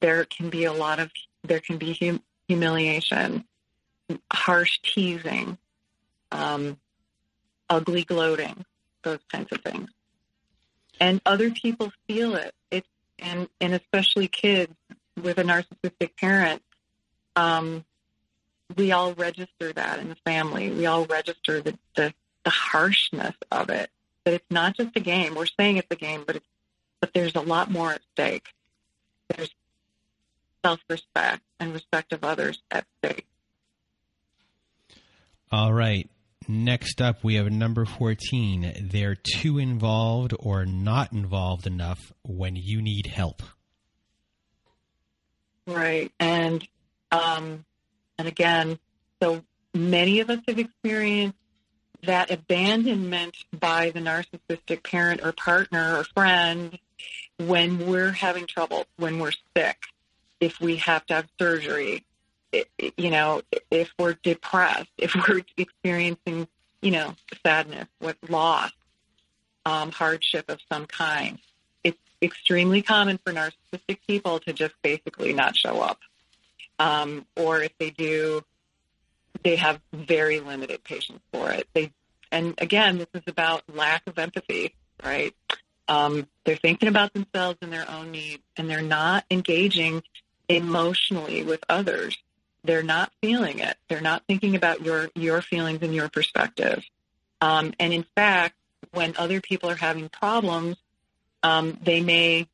[0.00, 1.10] There can be a lot of,
[1.44, 3.44] there can be hum- humiliation,
[4.32, 5.58] harsh teasing,
[6.32, 6.78] um,
[7.68, 8.64] ugly gloating,
[9.02, 9.90] those kinds of things.
[11.00, 12.54] And other people feel it.
[12.70, 12.88] It's,
[13.18, 14.74] and, and especially kids
[15.20, 16.62] with a narcissistic parent,
[17.36, 17.84] um,
[18.76, 20.70] we all register that in the family.
[20.70, 23.90] We all register the, the, the harshness of it.
[24.24, 25.34] That it's not just a game.
[25.34, 26.46] We're saying it's a game, but it's
[27.00, 28.48] but there's a lot more at stake.
[29.28, 29.50] There's
[30.64, 33.26] self-respect and respect of others at stake.
[35.50, 36.08] All right.
[36.48, 38.88] Next up, we have number 14.
[38.90, 43.42] They're too involved or not involved enough when you need help.
[45.66, 46.10] Right.
[46.18, 46.66] And,
[47.12, 47.64] um,
[48.18, 48.78] and again,
[49.22, 49.42] so
[49.74, 51.36] many of us have experienced
[52.02, 56.78] that abandonment by the narcissistic parent or partner or friend
[57.46, 59.78] when we're having trouble, when we're sick,
[60.40, 62.04] if we have to have surgery,
[62.96, 66.46] you know, if we're depressed, if we're experiencing,
[66.82, 67.14] you know,
[67.44, 68.72] sadness, what loss,
[69.64, 71.38] um, hardship of some kind.
[71.84, 75.98] It's extremely common for narcissistic people to just basically not show up.
[76.78, 78.42] Um, or if they do,
[79.42, 81.68] they have very limited patience for it.
[81.74, 81.92] They,
[82.32, 84.74] and again, this is about lack of empathy,
[85.04, 85.34] right?
[85.90, 90.04] Um, they're thinking about themselves and their own needs, and they're not engaging
[90.48, 92.16] emotionally with others.
[92.62, 93.76] They're not feeling it.
[93.88, 96.84] They're not thinking about your your feelings and your perspective.
[97.40, 98.54] Um, and in fact,
[98.92, 100.76] when other people are having problems,
[101.42, 102.46] um, they may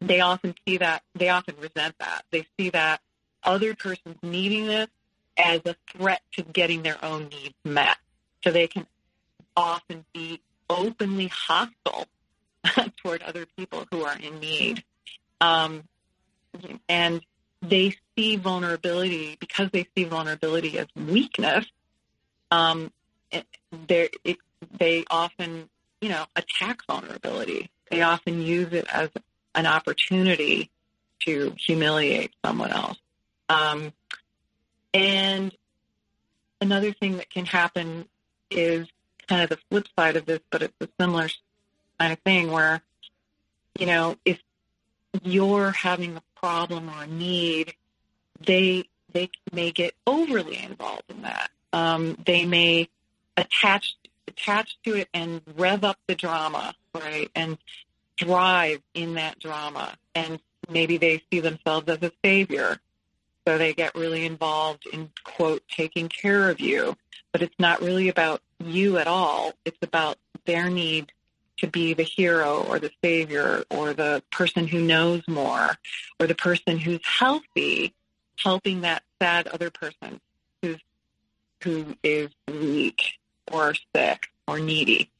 [0.00, 2.22] they often see that they often resent that.
[2.30, 3.00] They see that
[3.42, 4.88] other person's needing this
[5.36, 7.96] as a threat to getting their own needs met.
[8.44, 8.86] So they can
[9.56, 10.40] often be
[10.70, 12.06] openly hostile
[13.02, 14.82] toward other people who are in need.
[15.40, 15.84] Um,
[16.88, 17.20] and
[17.62, 21.66] they see vulnerability because they see vulnerability as weakness.
[22.50, 22.92] Um,
[23.86, 24.10] they
[24.78, 25.68] they often,
[26.00, 27.70] you know, attack vulnerability.
[27.90, 29.10] They often use it as
[29.54, 30.70] an opportunity
[31.20, 32.98] to humiliate someone else.
[33.48, 33.92] Um,
[34.92, 35.52] and
[36.60, 38.06] another thing that can happen
[38.50, 38.86] is
[39.28, 41.28] kind of the flip side of this, but it's a similar
[41.98, 42.82] kind of thing where,
[43.78, 44.40] you know, if
[45.22, 47.74] you're having a problem or a need,
[48.44, 51.50] they they may get overly involved in that.
[51.72, 52.88] Um, they may
[53.36, 53.96] attach
[54.28, 57.58] attach to it and rev up the drama, right, and
[58.20, 59.96] thrive in that drama.
[60.14, 62.78] And maybe they see themselves as a savior,
[63.46, 66.96] so they get really involved in quote taking care of you.
[67.32, 69.52] But it's not really about you at all.
[69.64, 71.12] It's about their need
[71.58, 75.70] to be the hero or the savior or the person who knows more
[76.18, 77.94] or the person who's healthy
[78.42, 80.20] helping that sad other person
[80.62, 80.78] who's
[81.62, 83.18] who is weak
[83.50, 85.10] or sick or needy.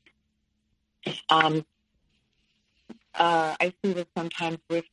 [1.29, 1.65] Um,
[3.15, 4.85] uh, I see this sometimes with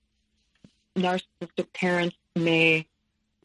[0.96, 2.86] narcissistic parents may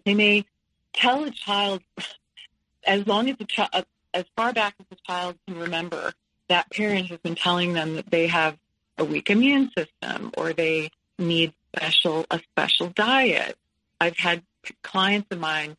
[0.04, 0.44] they may
[0.92, 1.82] tell a child
[2.86, 6.12] as long as the child as far back as the child can remember
[6.48, 8.56] that parent has been telling them that they have
[8.98, 13.56] a weak immune system or they need special a special diet.
[14.00, 14.42] I've had
[14.82, 15.76] clients of mine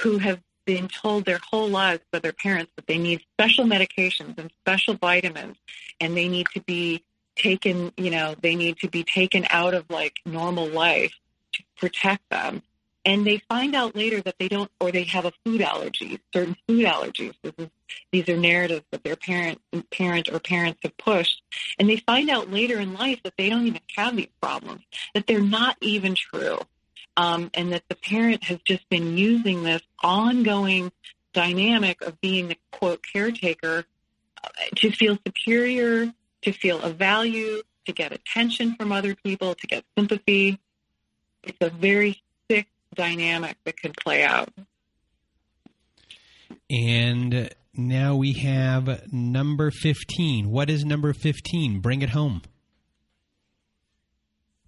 [0.00, 4.38] who have been told their whole lives by their parents that they need special medications
[4.38, 5.56] and special vitamins
[6.00, 7.02] and they need to be
[7.36, 11.14] taken, you know, they need to be taken out of like normal life
[11.52, 12.62] to protect them.
[13.04, 16.56] And they find out later that they don't, or they have a food allergy, certain
[16.66, 17.34] food allergies.
[17.42, 17.68] this Is,
[18.12, 21.42] these are narratives that their parent, parent or parents have pushed,
[21.78, 24.82] and they find out later in life that they don't even have these problems,
[25.14, 26.58] that they're not even true,
[27.16, 30.92] um, and that the parent has just been using this ongoing
[31.32, 33.84] dynamic of being the quote caretaker
[34.42, 39.66] uh, to feel superior, to feel a value, to get attention from other people, to
[39.66, 40.58] get sympathy.
[41.42, 42.22] It's a very
[42.94, 44.48] dynamic that could play out.
[46.70, 50.50] And now we have number 15.
[50.50, 51.80] What is number 15?
[51.80, 52.42] Bring it home.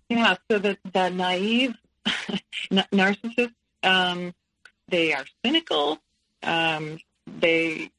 [0.09, 1.75] Yeah, so the, the naive
[2.70, 4.35] narcissists, um,
[4.89, 5.99] they are cynical.
[6.43, 7.91] Um, they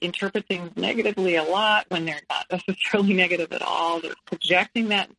[0.00, 4.00] interpret things negatively a lot when they're not necessarily negative at all.
[4.00, 5.10] They're projecting that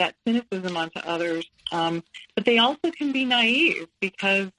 [0.00, 2.02] that cynicism onto others, um,
[2.34, 4.50] but they also can be naive because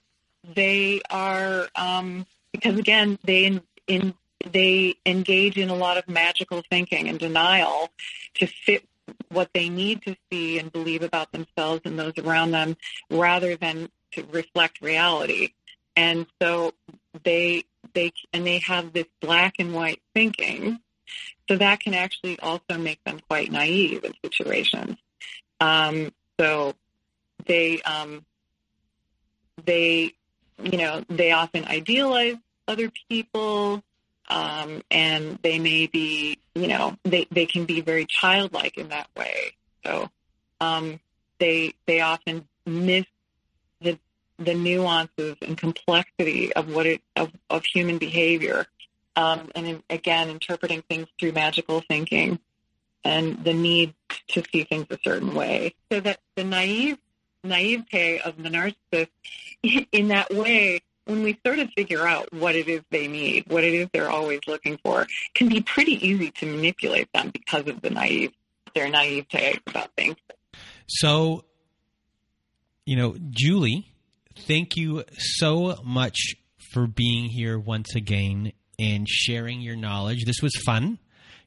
[0.55, 4.13] they are um, because again they in, in
[4.49, 7.89] they engage in a lot of magical thinking and denial
[8.35, 8.87] to fit
[9.29, 12.77] what they need to see and believe about themselves and those around them
[13.09, 15.49] rather than to reflect reality.
[15.95, 16.73] And so
[17.23, 20.79] they they and they have this black and white thinking,
[21.47, 24.97] so that can actually also make them quite naive in situations.
[25.61, 26.73] Um, so
[27.45, 28.25] they um,
[29.63, 30.13] they
[30.61, 32.35] you know they often idealize
[32.67, 33.83] other people.
[34.29, 39.09] Um, and they may be, you know, they, they can be very childlike in that
[39.17, 39.51] way.
[39.85, 40.09] So
[40.61, 41.01] um,
[41.39, 43.05] they they often miss
[43.81, 43.99] the
[44.37, 48.67] the nuances and complexity of what it of, of human behavior,
[49.17, 52.39] um, and in, again interpreting things through magical thinking
[53.03, 53.93] and the need
[54.29, 55.75] to see things a certain way.
[55.91, 56.97] So that the naive
[57.43, 59.09] naivete of the narcissist
[59.91, 63.63] in that way when we sort of figure out what it is they need, what
[63.63, 67.81] it is they're always looking for, can be pretty easy to manipulate them because of
[67.81, 68.31] the naive,
[68.75, 70.15] their naivete about things.
[70.87, 71.43] So,
[72.85, 73.91] you know, Julie
[74.41, 76.35] thank you so much
[76.73, 80.25] for being here once again and sharing your knowledge.
[80.25, 80.99] This was fun.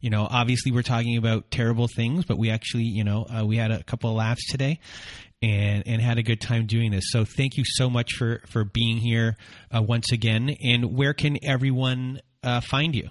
[0.05, 3.57] You know, obviously we're talking about terrible things, but we actually, you know, uh, we
[3.57, 4.79] had a couple of laughs today
[5.41, 7.05] and and had a good time doing this.
[7.07, 9.39] So thank you so much for for being here
[9.75, 10.55] uh, once again.
[10.63, 13.09] And where can everyone uh, find you?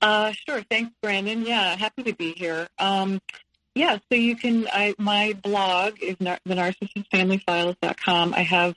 [0.00, 0.62] Uh, sure.
[0.70, 1.44] Thanks, Brandon.
[1.44, 2.66] Yeah, happy to be here.
[2.78, 3.20] Um,
[3.74, 8.32] yeah, so you can, I, my blog is nar- the narcissistfamilyfiles.com.
[8.32, 8.76] I have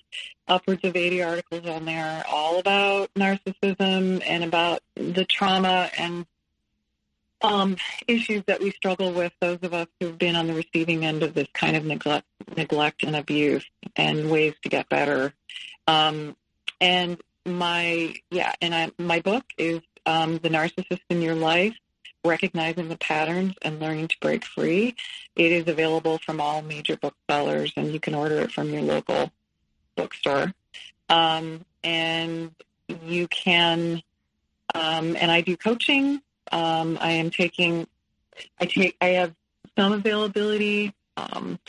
[0.50, 6.26] upwards of 80 articles on there all about narcissism and about the trauma and
[7.42, 7.78] um,
[8.08, 11.34] issues that we struggle with, those of us who've been on the receiving end of
[11.34, 12.26] this kind of neglect,
[12.56, 13.66] neglect and abuse
[13.96, 15.34] and ways to get better.
[15.88, 16.36] Um,
[16.82, 21.76] and my, yeah, and I, my book is um, The Narcissist in Your Life
[22.28, 24.96] recognizing the patterns and learning to break free.
[25.36, 29.32] It is available from all major booksellers, and you can order it from your local
[29.96, 30.54] bookstore.
[31.10, 32.52] Um, and
[33.04, 34.02] you can,
[34.76, 36.22] um, and I do coaching.
[36.52, 37.88] Um, I am taking,
[38.60, 39.34] I take, I have
[39.78, 40.94] some availability.
[41.16, 41.60] Um,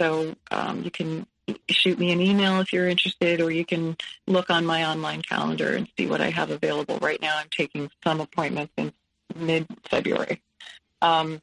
[0.00, 1.26] so um, you can
[1.68, 3.96] shoot me an email if you're interested, or you can
[4.26, 6.98] look on my online calendar and see what I have available.
[7.00, 8.92] Right now, I'm taking some appointments in
[9.36, 10.40] mid February.
[11.02, 11.42] Um,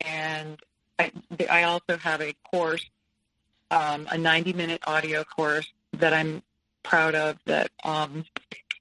[0.00, 0.58] and
[0.98, 1.12] I,
[1.50, 2.84] I, also have a course,
[3.70, 6.42] um, a 90 minute audio course that I'm
[6.82, 8.24] proud of that um,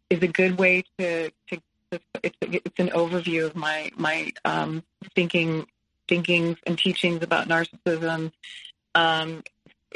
[0.09, 1.61] is a good way to, to, to
[1.91, 4.83] it's, it's, an overview of my, my um,
[5.15, 5.67] thinking,
[6.07, 8.31] thinkings and teachings about narcissism.
[8.95, 9.43] Um,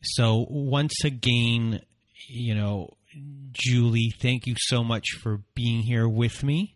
[0.02, 1.80] So, once again,
[2.34, 2.90] you know,
[3.52, 6.74] Julie, thank you so much for being here with me.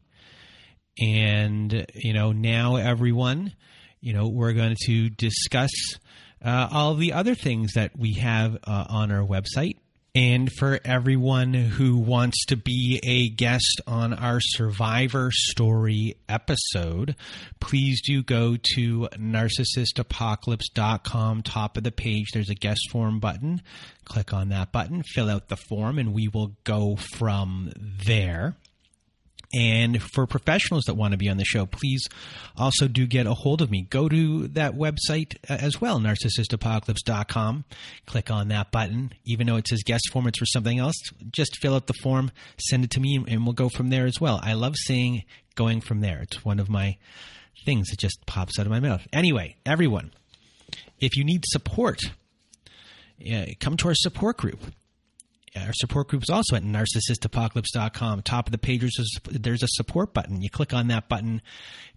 [1.00, 3.54] And, you know, now everyone,
[4.00, 5.70] you know, we're going to discuss
[6.44, 9.76] uh, all the other things that we have uh, on our website
[10.14, 17.14] and for everyone who wants to be a guest on our Survivor Story episode,
[17.60, 21.42] please do go to narcissistapocalypse.com.
[21.42, 23.60] Top of the page, there's a guest form button.
[24.04, 28.56] Click on that button, fill out the form, and we will go from there.
[29.54, 32.06] And for professionals that want to be on the show, please
[32.56, 33.86] also do get a hold of me.
[33.88, 37.64] Go to that website uh, as well, narcissistapocalypse.com.
[38.06, 39.12] Click on that button.
[39.24, 40.96] Even though it says guest form, it's for something else.
[41.30, 44.20] Just fill out the form, send it to me, and we'll go from there as
[44.20, 44.38] well.
[44.42, 45.24] I love seeing
[45.54, 46.20] going from there.
[46.20, 46.98] It's one of my
[47.64, 49.06] things that just pops out of my mouth.
[49.14, 50.12] Anyway, everyone,
[51.00, 52.00] if you need support,
[53.60, 54.60] come to our support group
[55.66, 58.22] our support group is also at narcissistapocalypse.com.
[58.22, 58.84] Top of the page,
[59.30, 60.42] there's a support button.
[60.42, 61.42] You click on that button,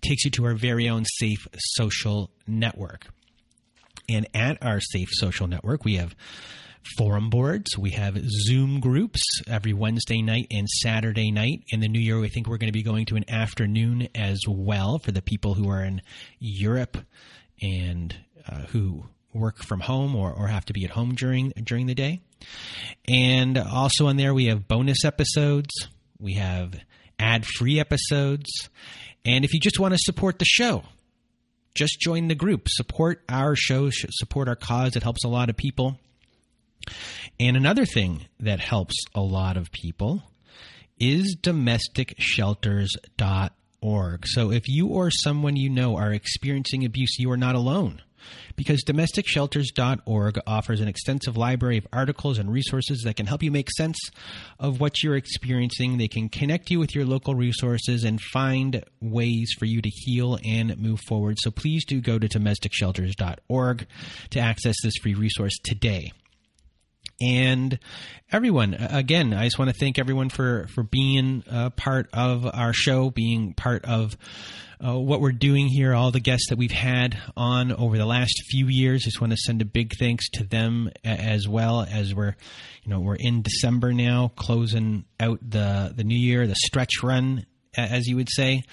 [0.02, 3.08] takes you to our very own safe social network.
[4.10, 6.16] And at our safe social network, we have
[6.98, 7.78] forum boards.
[7.78, 11.64] We have Zoom groups every Wednesday night and Saturday night.
[11.70, 14.40] In the new year, we think we're going to be going to an afternoon as
[14.48, 16.02] well for the people who are in
[16.40, 16.98] Europe
[17.62, 18.16] and
[18.50, 21.96] uh, who work from home or, or have to be at home during during the
[21.96, 22.22] day.
[23.08, 25.70] And also on there we have bonus episodes,
[26.20, 26.74] we have
[27.20, 28.70] ad-free episodes,
[29.26, 30.84] and if you just want to support the show,
[31.76, 34.96] just join the group, support our show, support our cause.
[34.96, 36.00] It helps a lot of people.
[37.40, 40.24] And another thing that helps a lot of people
[41.00, 44.28] is domesticshelters.org.
[44.28, 48.02] So if you or someone you know are experiencing abuse, you are not alone
[48.56, 53.70] because domesticshelters.org offers an extensive library of articles and resources that can help you make
[53.72, 53.98] sense
[54.60, 55.98] of what you're experiencing.
[55.98, 60.38] They can connect you with your local resources and find ways for you to heal
[60.46, 61.38] and move forward.
[61.40, 63.88] So please do go to domesticshelters.org
[64.32, 66.12] to access this free resource today
[67.22, 67.80] and
[68.32, 72.74] everyone again i just want to thank everyone for for being a part of our
[72.74, 74.18] show being part of
[74.84, 78.34] uh, what we're doing here, all the guests that we've had on over the last
[78.50, 79.04] few years.
[79.04, 82.36] Just want to send a big thanks to them as well as we're,
[82.84, 87.46] you know, we're in December now, closing out the the new year, the stretch run,
[87.76, 88.64] as you would say,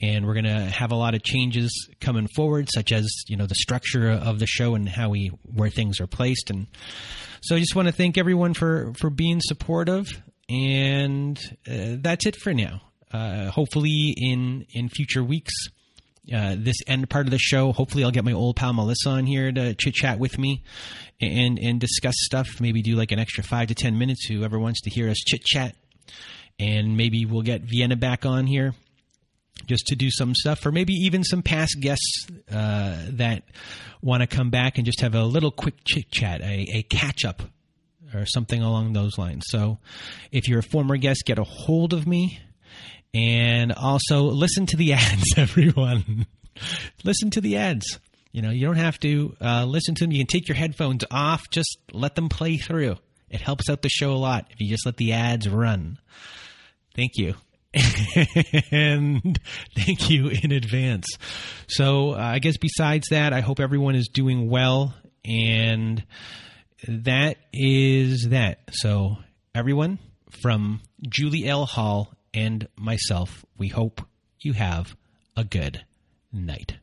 [0.00, 3.46] and we're going to have a lot of changes coming forward, such as you know
[3.46, 6.66] the structure of the show and how we where things are placed, and
[7.42, 11.38] so I just want to thank everyone for for being supportive, and
[11.70, 12.82] uh, that's it for now
[13.12, 15.52] uh, hopefully in in future weeks.
[16.32, 17.72] Uh, this end part of the show.
[17.72, 20.62] Hopefully, I'll get my old pal Melissa on here to chit chat with me
[21.20, 22.60] and and discuss stuff.
[22.60, 24.26] Maybe do like an extra five to ten minutes.
[24.26, 25.74] Whoever wants to hear us chit chat,
[26.60, 28.74] and maybe we'll get Vienna back on here
[29.66, 33.42] just to do some stuff, or maybe even some past guests uh, that
[34.02, 37.24] want to come back and just have a little quick chit chat, a, a catch
[37.24, 37.42] up,
[38.14, 39.44] or something along those lines.
[39.48, 39.78] So,
[40.32, 42.40] if you're a former guest, get a hold of me
[43.14, 46.26] and also listen to the ads, everyone.
[47.04, 47.98] listen to the ads.
[48.32, 50.12] You know, you don't have to uh, listen to them.
[50.12, 52.96] You can take your headphones off, just let them play through.
[53.28, 55.98] It helps out the show a lot if you just let the ads run.
[56.94, 57.34] Thank you.
[58.72, 59.38] and
[59.76, 61.06] thank you in advance.
[61.68, 64.94] So, uh, I guess besides that, I hope everyone is doing well.
[65.24, 66.04] And
[66.88, 68.60] that is that.
[68.72, 69.18] So,
[69.54, 69.98] everyone,
[70.42, 71.64] from Julie L.
[71.64, 74.02] Hall and myself, we hope
[74.40, 74.96] you have
[75.36, 75.84] a good
[76.32, 76.79] night.